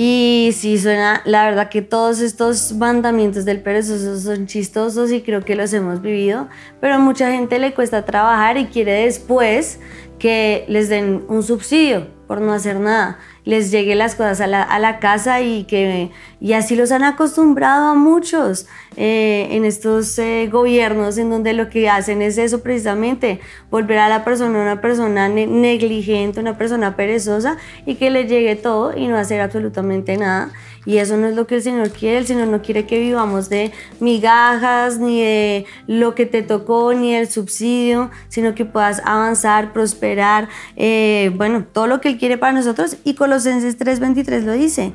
Y 0.00 0.50
sí, 0.54 0.78
suena, 0.78 1.22
la 1.24 1.44
verdad 1.44 1.70
que 1.70 1.82
todos 1.82 2.20
estos 2.20 2.72
mandamientos 2.72 3.44
del 3.44 3.60
perezoso 3.60 4.16
son 4.20 4.46
chistosos 4.46 5.10
y 5.10 5.22
creo 5.22 5.44
que 5.44 5.56
los 5.56 5.72
hemos 5.72 6.00
vivido, 6.00 6.46
pero 6.80 6.94
a 6.94 6.98
mucha 6.98 7.32
gente 7.32 7.58
le 7.58 7.74
cuesta 7.74 8.04
trabajar 8.04 8.58
y 8.58 8.66
quiere 8.66 8.92
después 8.92 9.80
que 10.20 10.64
les 10.68 10.88
den 10.88 11.24
un 11.26 11.42
subsidio 11.42 12.06
por 12.28 12.40
no 12.40 12.52
hacer 12.52 12.78
nada, 12.78 13.18
les 13.48 13.70
llegue 13.70 13.94
las 13.94 14.14
cosas 14.14 14.42
a 14.42 14.46
la, 14.46 14.62
a 14.62 14.78
la 14.78 14.98
casa 14.98 15.40
y 15.40 15.64
que 15.64 16.10
y 16.38 16.52
así 16.52 16.76
los 16.76 16.92
han 16.92 17.02
acostumbrado 17.02 17.86
a 17.88 17.94
muchos 17.94 18.66
eh, 18.96 19.48
en 19.52 19.64
estos 19.64 20.18
eh, 20.18 20.50
gobiernos 20.52 21.16
en 21.16 21.30
donde 21.30 21.54
lo 21.54 21.70
que 21.70 21.88
hacen 21.88 22.20
es 22.20 22.36
eso 22.36 22.62
precisamente, 22.62 23.40
volver 23.70 23.98
a 24.00 24.10
la 24.10 24.22
persona 24.22 24.60
una 24.60 24.82
persona 24.82 25.30
ne- 25.30 25.46
negligente, 25.46 26.40
una 26.40 26.58
persona 26.58 26.94
perezosa 26.94 27.56
y 27.86 27.94
que 27.94 28.10
le 28.10 28.26
llegue 28.26 28.54
todo 28.54 28.94
y 28.94 29.08
no 29.08 29.16
hacer 29.16 29.40
absolutamente 29.40 30.18
nada. 30.18 30.50
Y 30.86 30.98
eso 30.98 31.16
no 31.16 31.26
es 31.26 31.36
lo 31.36 31.46
que 31.46 31.56
el 31.56 31.62
Señor 31.62 31.90
quiere. 31.90 32.18
El 32.18 32.26
Señor 32.26 32.48
no 32.48 32.62
quiere 32.62 32.86
que 32.86 32.98
vivamos 32.98 33.48
de 33.48 33.72
migajas, 34.00 34.98
ni 34.98 35.20
de 35.20 35.66
lo 35.86 36.14
que 36.14 36.26
te 36.26 36.42
tocó, 36.42 36.94
ni 36.94 37.14
del 37.14 37.28
subsidio, 37.28 38.10
sino 38.28 38.54
que 38.54 38.64
puedas 38.64 39.02
avanzar, 39.04 39.72
prosperar, 39.72 40.48
eh, 40.76 41.30
bueno, 41.36 41.64
todo 41.70 41.86
lo 41.86 42.00
que 42.00 42.08
Él 42.08 42.18
quiere 42.18 42.38
para 42.38 42.52
nosotros. 42.52 42.96
Y 43.04 43.14
Colosenses 43.14 43.76
3:23 43.76 44.44
lo 44.44 44.52
dice. 44.52 44.92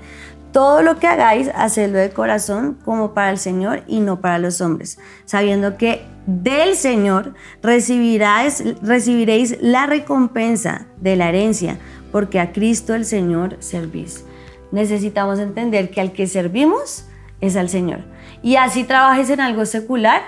Todo 0.52 0.84
lo 0.84 1.00
que 1.00 1.08
hagáis, 1.08 1.50
hacedlo 1.56 1.98
de 1.98 2.12
corazón 2.12 2.78
como 2.86 3.16
para 3.16 3.32
el 3.32 3.40
Señor 3.40 3.82
y 3.88 4.02
no 4.02 4.22
para 4.22 4.38
los 4.38 4.62
hombres, 4.62 5.00
sabiendo 5.26 5.78
que 5.78 6.06
del 6.28 6.76
Señor 6.76 7.34
recibiráis, 7.64 8.64
recibiréis 8.84 9.58
la 9.62 9.88
recompensa 9.88 10.86
de 11.02 11.16
la 11.16 11.30
herencia, 11.30 11.80
porque 12.12 12.40
a 12.40 12.52
Cristo 12.52 12.94
el 12.94 13.06
Señor 13.06 13.58
servís. 13.62 14.26
Necesitamos 14.74 15.40
entender 15.40 15.90
que 15.90 16.02
al 16.02 16.12
que 16.12 16.28
servimos 16.28 17.06
es 17.40 17.56
al 17.56 17.70
Señor. 17.70 18.02
Y 18.42 18.58
así 18.58 18.84
trabajes 18.84 19.30
en 19.30 19.40
algo 19.40 19.66
secular, 19.66 20.22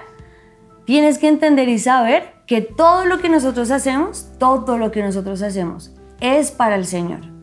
tienes 0.86 1.18
que 1.18 1.28
entender 1.28 1.68
y 1.68 1.80
saber 1.80 2.32
que 2.48 2.62
todo 2.62 3.06
lo 3.06 3.20
que 3.20 3.28
nosotros 3.28 3.70
hacemos, 3.72 4.30
todo 4.40 4.78
lo 4.78 4.92
que 4.92 5.04
nosotros 5.04 5.42
hacemos 5.42 5.92
es 6.22 6.52
para 6.52 6.76
el 6.76 6.86
Señor 6.86 7.36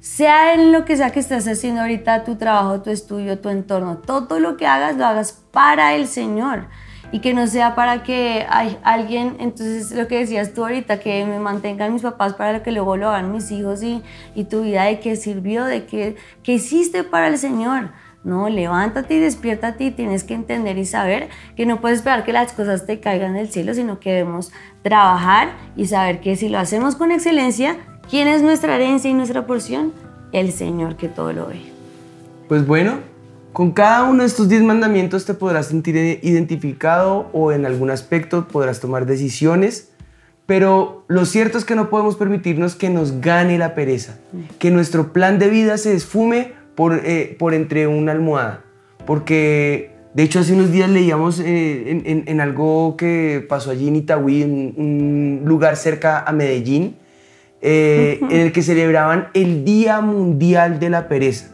sea 0.00 0.54
en 0.54 0.72
lo 0.72 0.84
que 0.86 0.96
sea 0.96 1.12
que 1.12 1.20
estés 1.20 1.46
haciendo 1.46 1.82
ahorita, 1.82 2.24
tu 2.24 2.36
trabajo, 2.36 2.80
tu 2.80 2.90
estudio, 2.90 3.38
tu 3.38 3.50
entorno, 3.50 3.98
todo 3.98 4.40
lo 4.40 4.56
que 4.56 4.66
hagas, 4.66 4.96
lo 4.96 5.04
hagas 5.04 5.44
para 5.52 5.94
el 5.94 6.08
Señor. 6.08 6.68
Y 7.12 7.20
que 7.20 7.34
no 7.34 7.46
sea 7.46 7.74
para 7.74 8.02
que 8.02 8.46
hay 8.48 8.78
alguien, 8.82 9.36
entonces 9.40 9.90
lo 9.92 10.06
que 10.06 10.18
decías 10.18 10.54
tú 10.54 10.62
ahorita, 10.62 11.00
que 11.00 11.24
me 11.24 11.38
mantengan 11.40 11.92
mis 11.92 12.02
papás 12.02 12.34
para 12.34 12.62
que 12.62 12.70
luego 12.70 12.96
lo 12.96 13.08
hagan 13.08 13.32
mis 13.32 13.50
hijos 13.50 13.82
y, 13.82 14.02
y 14.34 14.44
tu 14.44 14.62
vida 14.62 14.84
de 14.84 15.00
qué 15.00 15.16
sirvió, 15.16 15.64
de 15.64 15.86
qué, 15.86 16.16
qué 16.42 16.54
hiciste 16.54 17.02
para 17.02 17.28
el 17.28 17.38
Señor. 17.38 17.90
No, 18.22 18.50
levántate 18.50 19.14
y 19.14 19.18
despiértate 19.18 19.84
y 19.84 19.90
tienes 19.92 20.24
que 20.24 20.34
entender 20.34 20.76
y 20.76 20.84
saber 20.84 21.30
que 21.56 21.64
no 21.64 21.80
puedes 21.80 21.98
esperar 21.98 22.24
que 22.24 22.34
las 22.34 22.52
cosas 22.52 22.84
te 22.84 23.00
caigan 23.00 23.32
del 23.32 23.48
cielo, 23.48 23.72
sino 23.72 23.98
que 23.98 24.12
debemos 24.12 24.52
trabajar 24.82 25.52
y 25.74 25.86
saber 25.86 26.20
que 26.20 26.36
si 26.36 26.50
lo 26.50 26.58
hacemos 26.58 26.96
con 26.96 27.12
excelencia, 27.12 27.76
¿quién 28.10 28.28
es 28.28 28.42
nuestra 28.42 28.74
herencia 28.74 29.10
y 29.10 29.14
nuestra 29.14 29.46
porción? 29.46 29.94
El 30.32 30.52
Señor 30.52 30.96
que 30.96 31.08
todo 31.08 31.32
lo 31.32 31.46
ve. 31.46 31.62
Pues 32.46 32.66
bueno, 32.66 32.98
con 33.52 33.72
cada 33.72 34.04
uno 34.04 34.22
de 34.22 34.26
estos 34.28 34.48
10 34.48 34.62
mandamientos 34.62 35.24
te 35.24 35.34
podrás 35.34 35.66
sentir 35.66 35.96
identificado 36.22 37.28
o 37.32 37.52
en 37.52 37.66
algún 37.66 37.90
aspecto 37.90 38.46
podrás 38.48 38.80
tomar 38.80 39.06
decisiones, 39.06 39.90
pero 40.46 41.04
lo 41.08 41.24
cierto 41.26 41.58
es 41.58 41.64
que 41.64 41.74
no 41.74 41.90
podemos 41.90 42.16
permitirnos 42.16 42.74
que 42.74 42.90
nos 42.90 43.20
gane 43.20 43.58
la 43.58 43.74
pereza, 43.74 44.18
que 44.58 44.70
nuestro 44.70 45.12
plan 45.12 45.38
de 45.38 45.48
vida 45.48 45.78
se 45.78 45.94
esfume 45.94 46.52
por, 46.74 47.00
eh, 47.04 47.36
por 47.38 47.54
entre 47.54 47.86
una 47.86 48.12
almohada, 48.12 48.62
porque 49.06 49.90
de 50.14 50.22
hecho 50.22 50.38
hace 50.40 50.54
unos 50.54 50.70
días 50.72 50.88
leíamos 50.90 51.40
eh, 51.40 51.90
en, 51.90 52.02
en- 52.06 52.24
en 52.26 52.40
algo 52.40 52.96
que 52.96 53.44
pasó 53.48 53.70
allí 53.70 53.88
en 53.88 53.96
Itagüí, 53.96 54.42
un, 54.44 54.74
un 54.76 55.42
lugar 55.44 55.76
cerca 55.76 56.20
a 56.20 56.32
Medellín, 56.32 56.96
eh, 57.62 58.18
en 58.30 58.40
el 58.40 58.52
que 58.52 58.62
celebraban 58.62 59.28
el 59.34 59.64
Día 59.64 60.00
Mundial 60.00 60.80
de 60.80 60.88
la 60.90 61.08
Pereza. 61.08 61.48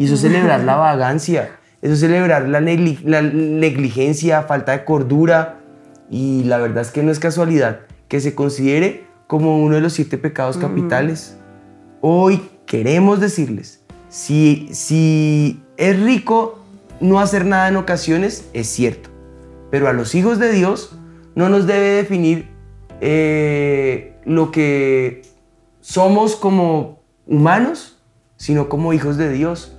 Y 0.00 0.04
eso 0.06 0.14
es 0.14 0.20
celebrar 0.20 0.64
la 0.64 0.76
vagancia, 0.88 1.50
eso 1.82 1.92
es 1.94 2.00
celebrar 2.00 2.48
la, 2.48 2.60
negli- 2.60 3.00
la 3.04 3.20
negligencia, 3.22 4.42
falta 4.42 4.72
de 4.72 4.84
cordura. 4.84 5.60
Y 6.10 6.44
la 6.44 6.58
verdad 6.58 6.82
es 6.82 6.90
que 6.90 7.02
no 7.02 7.12
es 7.12 7.18
casualidad 7.18 7.80
que 8.08 8.20
se 8.20 8.34
considere 8.34 9.04
como 9.26 9.62
uno 9.62 9.76
de 9.76 9.80
los 9.80 9.92
siete 9.92 10.18
pecados 10.18 10.56
capitales. 10.56 11.36
Hoy 12.00 12.42
queremos 12.66 13.20
decirles, 13.20 13.82
si, 14.08 14.68
si 14.72 15.62
es 15.76 16.00
rico 16.00 16.58
no 17.00 17.20
hacer 17.20 17.44
nada 17.46 17.68
en 17.68 17.76
ocasiones, 17.76 18.48
es 18.54 18.66
cierto. 18.68 19.10
Pero 19.70 19.88
a 19.88 19.92
los 19.92 20.14
hijos 20.16 20.38
de 20.38 20.50
Dios 20.52 20.96
no 21.36 21.48
nos 21.48 21.66
debe 21.66 21.90
definir 21.90 22.48
eh, 23.00 24.14
lo 24.24 24.50
que 24.50 25.22
somos 25.80 26.36
como 26.36 27.00
humanos, 27.26 27.98
sino 28.36 28.68
como 28.68 28.92
hijos 28.92 29.16
de 29.16 29.30
Dios. 29.30 29.76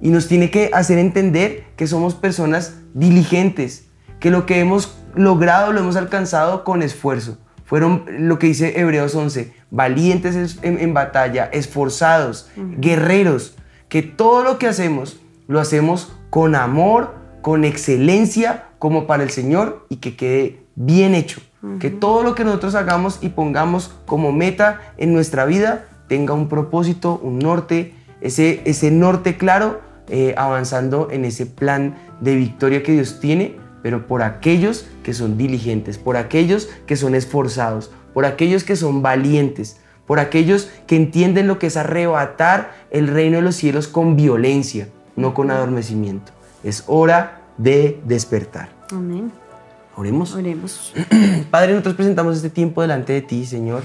Y 0.00 0.10
nos 0.10 0.28
tiene 0.28 0.50
que 0.50 0.70
hacer 0.72 0.98
entender 0.98 1.64
que 1.76 1.86
somos 1.86 2.14
personas 2.14 2.74
diligentes, 2.94 3.88
que 4.20 4.30
lo 4.30 4.46
que 4.46 4.60
hemos 4.60 4.98
logrado 5.14 5.72
lo 5.72 5.80
hemos 5.80 5.96
alcanzado 5.96 6.64
con 6.64 6.82
esfuerzo, 6.82 7.38
fueron 7.64 8.04
lo 8.08 8.38
que 8.38 8.46
dice 8.46 8.80
Hebreos 8.80 9.14
11, 9.14 9.52
valientes 9.70 10.58
en, 10.62 10.80
en 10.80 10.94
batalla, 10.94 11.44
esforzados, 11.52 12.50
guerreros, 12.56 13.56
que 13.88 14.02
todo 14.02 14.42
lo 14.42 14.58
que 14.58 14.68
hacemos 14.68 15.20
lo 15.48 15.60
hacemos 15.60 16.12
con 16.30 16.54
amor, 16.54 17.14
con 17.42 17.64
excelencia, 17.64 18.68
como 18.78 19.06
para 19.06 19.22
el 19.22 19.30
Señor 19.30 19.86
y 19.88 19.96
que 19.96 20.16
quede 20.16 20.62
bien 20.76 21.14
hecho. 21.14 21.40
Que 21.80 21.90
todo 21.90 22.22
lo 22.22 22.36
que 22.36 22.44
nosotros 22.44 22.76
hagamos 22.76 23.18
y 23.20 23.30
pongamos 23.30 23.92
como 24.06 24.30
meta 24.30 24.80
en 24.96 25.12
nuestra 25.12 25.44
vida 25.44 25.86
tenga 26.06 26.32
un 26.32 26.48
propósito, 26.48 27.20
un 27.20 27.40
norte, 27.40 27.94
ese, 28.20 28.62
ese 28.64 28.92
norte 28.92 29.36
claro, 29.36 29.80
eh, 30.08 30.34
avanzando 30.36 31.08
en 31.10 31.24
ese 31.24 31.46
plan 31.46 31.96
de 32.20 32.34
victoria 32.34 32.82
que 32.82 32.92
Dios 32.92 33.20
tiene, 33.20 33.56
pero 33.82 34.06
por 34.06 34.22
aquellos 34.22 34.86
que 35.02 35.14
son 35.14 35.38
diligentes, 35.38 35.98
por 35.98 36.16
aquellos 36.16 36.68
que 36.86 36.96
son 36.96 37.14
esforzados, 37.14 37.90
por 38.14 38.24
aquellos 38.24 38.64
que 38.64 38.76
son 38.76 39.02
valientes, 39.02 39.76
por 40.06 40.18
aquellos 40.18 40.70
que 40.86 40.96
entienden 40.96 41.46
lo 41.46 41.58
que 41.58 41.66
es 41.68 41.76
arrebatar 41.76 42.72
el 42.90 43.08
reino 43.08 43.36
de 43.36 43.42
los 43.42 43.56
cielos 43.56 43.88
con 43.88 44.16
violencia, 44.16 44.88
no 45.16 45.34
con 45.34 45.50
adormecimiento. 45.50 46.32
Es 46.64 46.84
hora 46.86 47.42
de 47.58 48.00
despertar. 48.04 48.70
Amén. 48.90 49.30
Oremos. 49.96 50.34
Oremos. 50.34 50.94
Padre, 51.50 51.72
nosotros 51.72 51.96
presentamos 51.96 52.36
este 52.36 52.50
tiempo 52.50 52.82
delante 52.82 53.12
de 53.12 53.20
ti, 53.20 53.44
Señor, 53.44 53.82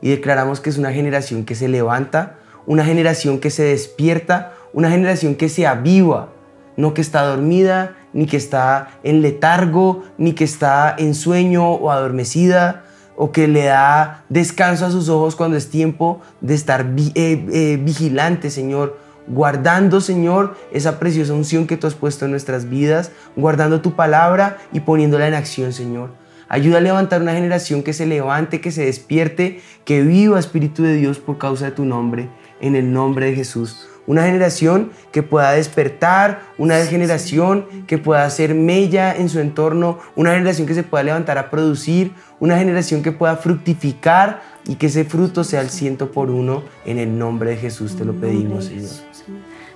y 0.00 0.08
declaramos 0.08 0.60
que 0.60 0.70
es 0.70 0.78
una 0.78 0.92
generación 0.92 1.44
que 1.44 1.54
se 1.54 1.68
levanta, 1.68 2.36
una 2.64 2.84
generación 2.84 3.40
que 3.40 3.50
se 3.50 3.64
despierta, 3.64 4.54
una 4.72 4.90
generación 4.90 5.34
que 5.34 5.48
se 5.48 5.66
aviva, 5.66 6.30
no 6.76 6.94
que 6.94 7.00
está 7.00 7.22
dormida, 7.22 7.96
ni 8.12 8.26
que 8.26 8.36
está 8.36 8.98
en 9.02 9.22
letargo, 9.22 10.04
ni 10.16 10.32
que 10.32 10.44
está 10.44 10.94
en 10.96 11.14
sueño 11.14 11.72
o 11.72 11.90
adormecida, 11.90 12.84
o 13.16 13.32
que 13.32 13.48
le 13.48 13.64
da 13.64 14.24
descanso 14.28 14.86
a 14.86 14.90
sus 14.90 15.08
ojos 15.08 15.34
cuando 15.34 15.56
es 15.56 15.70
tiempo 15.70 16.20
de 16.40 16.54
estar 16.54 16.86
eh, 16.96 17.12
eh, 17.16 17.78
vigilante, 17.82 18.50
Señor 18.50 19.08
guardando, 19.28 20.00
Señor, 20.00 20.56
esa 20.72 20.98
preciosa 20.98 21.34
unción 21.34 21.66
que 21.66 21.76
tú 21.76 21.86
has 21.86 21.94
puesto 21.94 22.24
en 22.24 22.30
nuestras 22.30 22.68
vidas, 22.68 23.12
guardando 23.36 23.80
tu 23.80 23.94
palabra 23.94 24.58
y 24.72 24.80
poniéndola 24.80 25.28
en 25.28 25.34
acción, 25.34 25.72
Señor. 25.72 26.10
Ayuda 26.48 26.78
a 26.78 26.80
levantar 26.80 27.20
una 27.20 27.34
generación 27.34 27.82
que 27.82 27.92
se 27.92 28.06
levante, 28.06 28.60
que 28.60 28.70
se 28.70 28.86
despierte, 28.86 29.60
que 29.84 30.02
viva 30.02 30.38
Espíritu 30.38 30.82
de 30.82 30.94
Dios 30.94 31.18
por 31.18 31.36
causa 31.36 31.66
de 31.66 31.72
tu 31.72 31.84
nombre, 31.84 32.30
en 32.60 32.74
el 32.74 32.90
nombre 32.92 33.26
de 33.26 33.34
Jesús. 33.34 33.86
Una 34.08 34.24
generación 34.24 34.90
que 35.12 35.22
pueda 35.22 35.52
despertar, 35.52 36.40
una 36.56 36.78
generación 36.86 37.66
que 37.86 37.98
pueda 37.98 38.24
hacer 38.24 38.54
mella 38.54 39.14
en 39.14 39.28
su 39.28 39.38
entorno, 39.38 39.98
una 40.16 40.32
generación 40.32 40.66
que 40.66 40.72
se 40.72 40.82
pueda 40.82 41.04
levantar 41.04 41.36
a 41.36 41.50
producir, 41.50 42.12
una 42.40 42.56
generación 42.56 43.02
que 43.02 43.12
pueda 43.12 43.36
fructificar 43.36 44.40
y 44.66 44.76
que 44.76 44.86
ese 44.86 45.04
fruto 45.04 45.44
sea 45.44 45.60
el 45.60 45.68
ciento 45.68 46.10
por 46.10 46.30
uno. 46.30 46.62
En 46.86 46.98
el 46.98 47.18
nombre 47.18 47.50
de 47.50 47.56
Jesús 47.58 47.96
te 47.96 48.06
lo 48.06 48.14
pedimos, 48.14 48.64
Señor. 48.64 48.88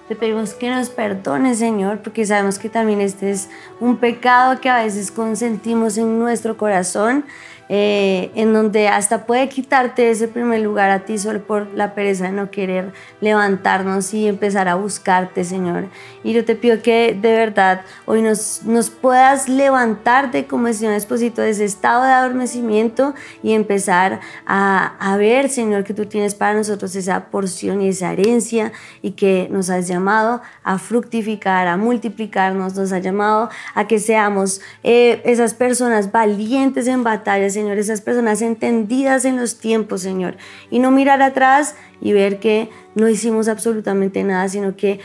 Te 0.09 0.17
pedimos 0.17 0.55
que 0.55 0.71
nos 0.71 0.89
perdones, 0.89 1.59
Señor, 1.59 1.99
porque 1.99 2.25
sabemos 2.25 2.59
que 2.59 2.71
también 2.71 3.03
este 3.03 3.31
es 3.31 3.51
un 3.81 3.99
pecado 3.99 4.61
que 4.63 4.71
a 4.71 4.83
veces 4.83 5.11
consentimos 5.11 5.99
en 5.99 6.19
nuestro 6.19 6.57
corazón 6.57 7.27
eh, 7.75 8.31
en 8.35 8.53
donde 8.53 8.89
hasta 8.89 9.25
puede 9.25 9.49
quitarte 9.49 10.11
ese 10.11 10.29
primer 10.29 10.61
lugar 10.61 10.91
a 10.91 11.07
ti 11.07 11.17
solo 11.17 11.43
por 11.43 11.69
la 11.75 11.95
pereza 11.95 12.27
de 12.27 12.33
no 12.33 12.51
querer 12.51 12.93
levantarnos 13.23 14.13
y 14.13 14.29
empezar 14.29 14.69
a 14.69 14.75
buscarte, 14.75 15.43
Señor. 15.43 15.87
Y 16.23 16.35
yo 16.35 16.45
te 16.45 16.55
pido 16.55 16.83
que 16.83 17.19
de 17.19 17.33
verdad 17.33 17.81
hoy 18.05 18.21
nos, 18.21 18.61
puedas 19.01 19.49
levantarte 19.49 20.45
como 20.45 20.67
decía 20.67 20.95
Esposito 20.95 21.41
de 21.41 21.49
ese 21.49 21.65
estado 21.65 22.05
de 22.05 22.11
adormecimiento 22.11 23.15
y 23.43 23.55
empezar 23.55 24.21
a, 24.45 25.17
ver, 25.17 25.49
Señor, 25.49 25.85
que 25.85 25.95
tú 25.95 26.05
tienes 26.05 26.35
para 26.35 26.53
nosotros 26.53 26.95
esa 26.95 27.31
porción 27.31 27.81
y 27.81 27.89
esa 27.89 28.13
herencia 28.13 28.73
y 29.01 29.13
que 29.13 29.49
nos 29.51 29.71
has 29.71 29.89
llamado 29.89 30.43
a 30.63 30.79
fructificar, 30.79 31.69
a 31.69 31.79
multiplicarnos, 31.79 32.75
nos 32.75 32.93
has 32.93 33.03
llamado 33.03 33.49
a 33.75 33.87
que 33.87 33.99
seamos 33.99 34.61
eh, 34.83 35.23
esas 35.25 35.55
personas 35.55 36.13
valientes 36.13 36.87
en 36.87 37.03
batalla, 37.03 37.49
Señor, 37.63 37.79
esas 37.79 38.01
personas 38.01 38.43
entendidas 38.43 39.25
en 39.25 39.37
los 39.37 39.59
tiempos, 39.59 40.01
Señor, 40.03 40.35
y 40.69 40.81
no 40.81 40.91
mirar 40.91 41.23
atrás 41.23 41.77
y 42.01 42.13
ver 42.13 42.41
que 42.41 42.69
no 42.97 43.09
hicimos 43.09 43.47
absolutamente 43.47 44.25
nada, 44.25 44.49
sino 44.49 44.75
que, 44.75 44.99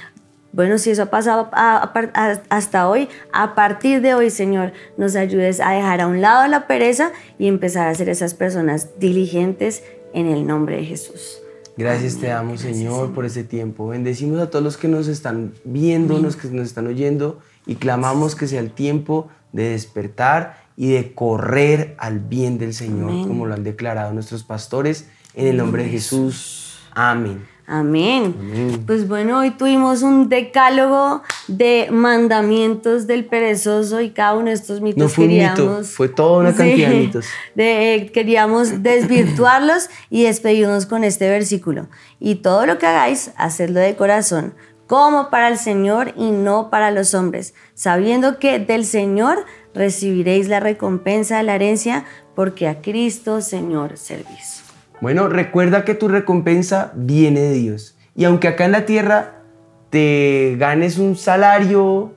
bueno, 0.54 0.80
si 0.80 0.90
eso 0.90 1.04
ha 1.04 1.12
pasado 1.12 1.52
hasta 1.54 2.90
hoy, 2.90 3.10
a 3.32 3.54
partir 3.54 4.02
de 4.02 4.16
hoy, 4.16 4.32
Señor, 4.32 4.74
nos 4.98 5.16
ayudes 5.16 5.60
a 5.60 5.70
dejar 5.70 6.02
a 6.02 6.08
un 6.08 6.20
lado 6.20 6.48
la 6.48 6.66
pereza 6.66 7.12
y 7.38 7.48
empezar 7.48 7.88
a 7.88 7.94
ser 7.94 8.10
esas 8.10 8.34
personas 8.34 9.00
diligentes 9.00 9.84
en 10.16 10.26
el 10.26 10.48
nombre 10.48 10.78
de 10.78 10.86
Jesús. 10.86 11.38
Gracias 11.78 12.18
te 12.18 12.26
damos, 12.26 12.62
Señor, 12.62 13.14
por 13.14 13.26
ese 13.26 13.44
tiempo. 13.44 13.90
Bendecimos 13.90 14.40
a 14.40 14.50
todos 14.50 14.66
los 14.66 14.78
que 14.78 14.88
nos 14.88 15.08
están 15.08 15.54
viendo, 15.64 16.18
los 16.18 16.36
que 16.36 16.48
nos 16.48 16.66
están 16.66 16.88
oyendo 16.88 17.38
y 17.68 17.76
clamamos 17.76 18.34
que 18.34 18.48
sea 18.48 18.62
el 18.62 18.72
tiempo 18.72 19.28
de 19.54 19.70
despertar 19.70 20.67
y 20.78 20.92
de 20.92 21.14
correr 21.14 21.96
al 21.98 22.20
bien 22.20 22.60
del 22.60 22.74
Señor, 22.74 23.28
como 23.28 23.48
lo 23.48 23.56
han 23.56 23.64
declarado 23.64 24.14
nuestros 24.14 24.44
pastores, 24.44 25.10
en 25.34 25.48
el 25.48 25.58
nombre 25.58 25.84
de 25.84 25.90
Jesús. 25.90 26.80
Amén. 26.92 27.46
Amén. 27.70 28.84
Pues 28.88 29.10
bueno, 29.10 29.40
hoy 29.40 29.52
tuvimos 29.52 30.02
un 30.02 30.30
decálogo 30.30 31.22
de 31.50 31.90
mandamientos 31.92 33.08
del 33.08 33.26
perezoso 33.26 34.00
y 34.00 34.12
cada 34.12 34.36
uno 34.36 34.46
de 34.46 34.54
estos 34.54 34.80
mitos 34.80 35.04
no 35.04 35.10
fue 35.10 35.26
queríamos. 35.26 35.60
Un 35.60 35.66
mito, 35.66 35.84
fue 35.84 36.08
toda 36.08 36.40
una 36.40 36.56
cantidad 36.56 36.90
de 36.90 36.96
mitos. 36.96 37.26
De, 37.56 38.10
queríamos 38.14 38.84
desvirtuarlos 38.84 39.90
y 40.10 40.24
despedirnos 40.24 40.86
con 40.86 41.04
este 41.04 41.28
versículo. 41.28 41.90
Y 42.22 42.36
todo 42.36 42.66
lo 42.66 42.78
que 42.78 42.86
hagáis, 42.86 43.32
hacedlo 43.36 43.82
de 43.82 43.98
corazón, 43.98 44.54
como 44.88 45.30
para 45.30 45.50
el 45.50 45.58
Señor 45.58 46.14
y 46.16 46.32
no 46.32 46.70
para 46.70 46.92
los 46.92 47.14
hombres, 47.14 47.54
sabiendo 47.74 48.40
que 48.40 48.60
del 48.60 48.86
Señor 48.86 49.46
recibiréis 49.78 50.48
la 50.48 50.60
recompensa 50.60 51.38
de 51.38 51.44
la 51.44 51.56
herencia, 51.56 52.06
porque 52.36 52.68
a 52.68 52.82
Cristo 52.82 53.42
Señor 53.42 53.98
servís. 53.98 54.64
Bueno, 55.00 55.28
recuerda 55.28 55.86
que 55.86 55.94
tu 55.94 56.08
recompensa 56.08 56.92
viene 56.96 57.42
de 57.42 57.54
Dios. 57.54 57.98
Y 58.16 58.26
aunque 58.26 58.48
acá 58.48 58.66
en 58.66 58.72
la 58.72 58.86
tierra 58.86 59.44
te 59.90 60.56
ganes 60.58 60.98
un 60.98 61.16
salario 61.16 62.14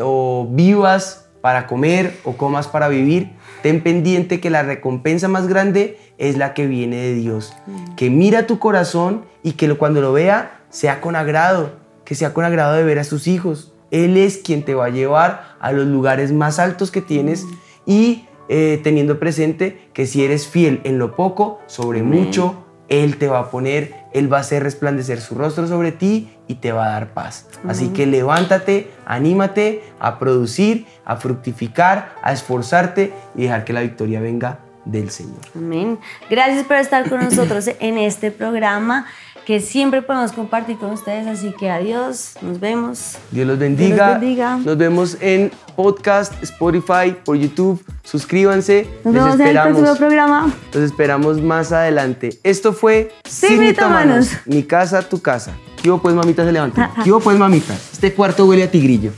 o 0.00 0.48
vivas 0.50 1.28
para 1.40 1.66
comer 1.66 2.18
o 2.24 2.36
comas 2.36 2.68
para 2.68 2.88
vivir, 2.88 3.32
ten 3.62 3.82
pendiente 3.82 4.40
que 4.40 4.50
la 4.50 4.62
recompensa 4.62 5.28
más 5.28 5.46
grande 5.46 5.98
es 6.18 6.36
la 6.36 6.54
que 6.54 6.66
viene 6.66 6.96
de 6.96 7.14
Dios. 7.14 7.54
Mm. 7.66 7.94
Que 7.96 8.10
mira 8.10 8.46
tu 8.46 8.58
corazón 8.58 9.24
y 9.42 9.52
que 9.52 9.72
cuando 9.74 10.00
lo 10.00 10.12
vea 10.12 10.60
sea 10.70 11.00
con 11.00 11.16
agrado, 11.16 11.72
que 12.04 12.14
sea 12.14 12.34
con 12.34 12.44
agrado 12.44 12.74
de 12.74 12.84
ver 12.84 12.98
a 12.98 13.04
sus 13.04 13.26
hijos, 13.26 13.73
él 13.94 14.16
es 14.16 14.38
quien 14.38 14.64
te 14.64 14.74
va 14.74 14.86
a 14.86 14.90
llevar 14.90 15.54
a 15.60 15.70
los 15.70 15.86
lugares 15.86 16.32
más 16.32 16.58
altos 16.58 16.90
que 16.90 17.00
tienes 17.00 17.46
y 17.86 18.26
eh, 18.48 18.80
teniendo 18.82 19.20
presente 19.20 19.88
que 19.92 20.06
si 20.06 20.24
eres 20.24 20.48
fiel 20.48 20.80
en 20.82 20.98
lo 20.98 21.14
poco, 21.14 21.60
sobre 21.66 22.02
mucho, 22.02 22.64
Él 22.88 23.18
te 23.18 23.28
va 23.28 23.38
a 23.38 23.50
poner, 23.52 23.94
Él 24.12 24.30
va 24.32 24.38
a 24.38 24.40
hacer 24.40 24.64
resplandecer 24.64 25.20
su 25.20 25.36
rostro 25.36 25.68
sobre 25.68 25.92
ti 25.92 26.28
y 26.48 26.56
te 26.56 26.72
va 26.72 26.86
a 26.86 26.88
dar 26.88 27.14
paz. 27.14 27.46
Así 27.68 27.90
que 27.90 28.04
levántate, 28.06 28.90
anímate 29.06 29.82
a 30.00 30.18
producir, 30.18 30.86
a 31.04 31.16
fructificar, 31.16 32.16
a 32.20 32.32
esforzarte 32.32 33.12
y 33.36 33.44
dejar 33.44 33.64
que 33.64 33.72
la 33.72 33.82
victoria 33.82 34.20
venga 34.20 34.58
del 34.84 35.10
Señor. 35.10 35.40
Amén. 35.54 36.00
Gracias 36.28 36.64
por 36.66 36.76
estar 36.76 37.08
con 37.08 37.20
nosotros 37.20 37.70
en 37.78 37.96
este 37.98 38.32
programa 38.32 39.06
que 39.44 39.60
siempre 39.60 40.02
podemos 40.02 40.32
compartir 40.32 40.78
con 40.78 40.90
ustedes. 40.90 41.26
Así 41.26 41.52
que 41.52 41.70
adiós, 41.70 42.34
nos 42.40 42.60
vemos. 42.60 43.16
Dios 43.30 43.46
los 43.46 43.58
bendiga. 43.58 44.18
Nos 44.64 44.76
vemos 44.76 45.16
en 45.20 45.50
podcast, 45.76 46.32
Spotify, 46.42 47.16
por 47.24 47.36
YouTube. 47.36 47.84
Suscríbanse. 48.02 48.88
Nos 49.04 49.14
vemos 49.14 49.40
en 49.40 49.46
el 49.48 49.60
próximo 49.60 49.96
programa. 49.96 50.52
Los 50.72 50.84
esperamos 50.84 51.40
más 51.40 51.72
adelante. 51.72 52.38
Esto 52.42 52.72
fue 52.72 53.12
Sin, 53.28 53.74
Sin 53.74 54.38
Mi 54.46 54.62
casa, 54.62 55.02
tu 55.02 55.20
casa. 55.20 55.52
¿Qué 55.82 55.92
pues, 55.92 56.14
mamita, 56.14 56.44
se 56.44 56.52
levanta? 56.52 56.90
¿Qué 57.04 57.12
pues, 57.22 57.38
mamita? 57.38 57.74
Este 57.74 58.14
cuarto 58.14 58.46
huele 58.46 58.64
a 58.64 58.70
tigrillo. 58.70 59.12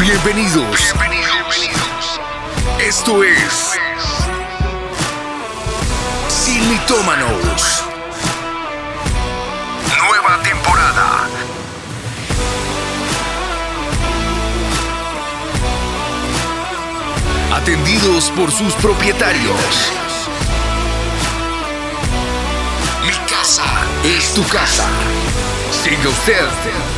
Bienvenidos. 0.00 0.94
Bienvenidos. 0.94 2.20
Esto 2.80 3.22
es 3.22 3.72
Sin 6.28 6.68
Mitómanos. 6.68 7.77
Atendidos 17.68 18.30
por 18.30 18.50
sus 18.50 18.72
propietarios. 18.76 19.92
Mi 23.04 23.12
casa 23.28 23.64
es 24.04 24.32
tu 24.32 24.42
casa. 24.44 24.88
Siga 25.70 26.08
usted 26.08 26.97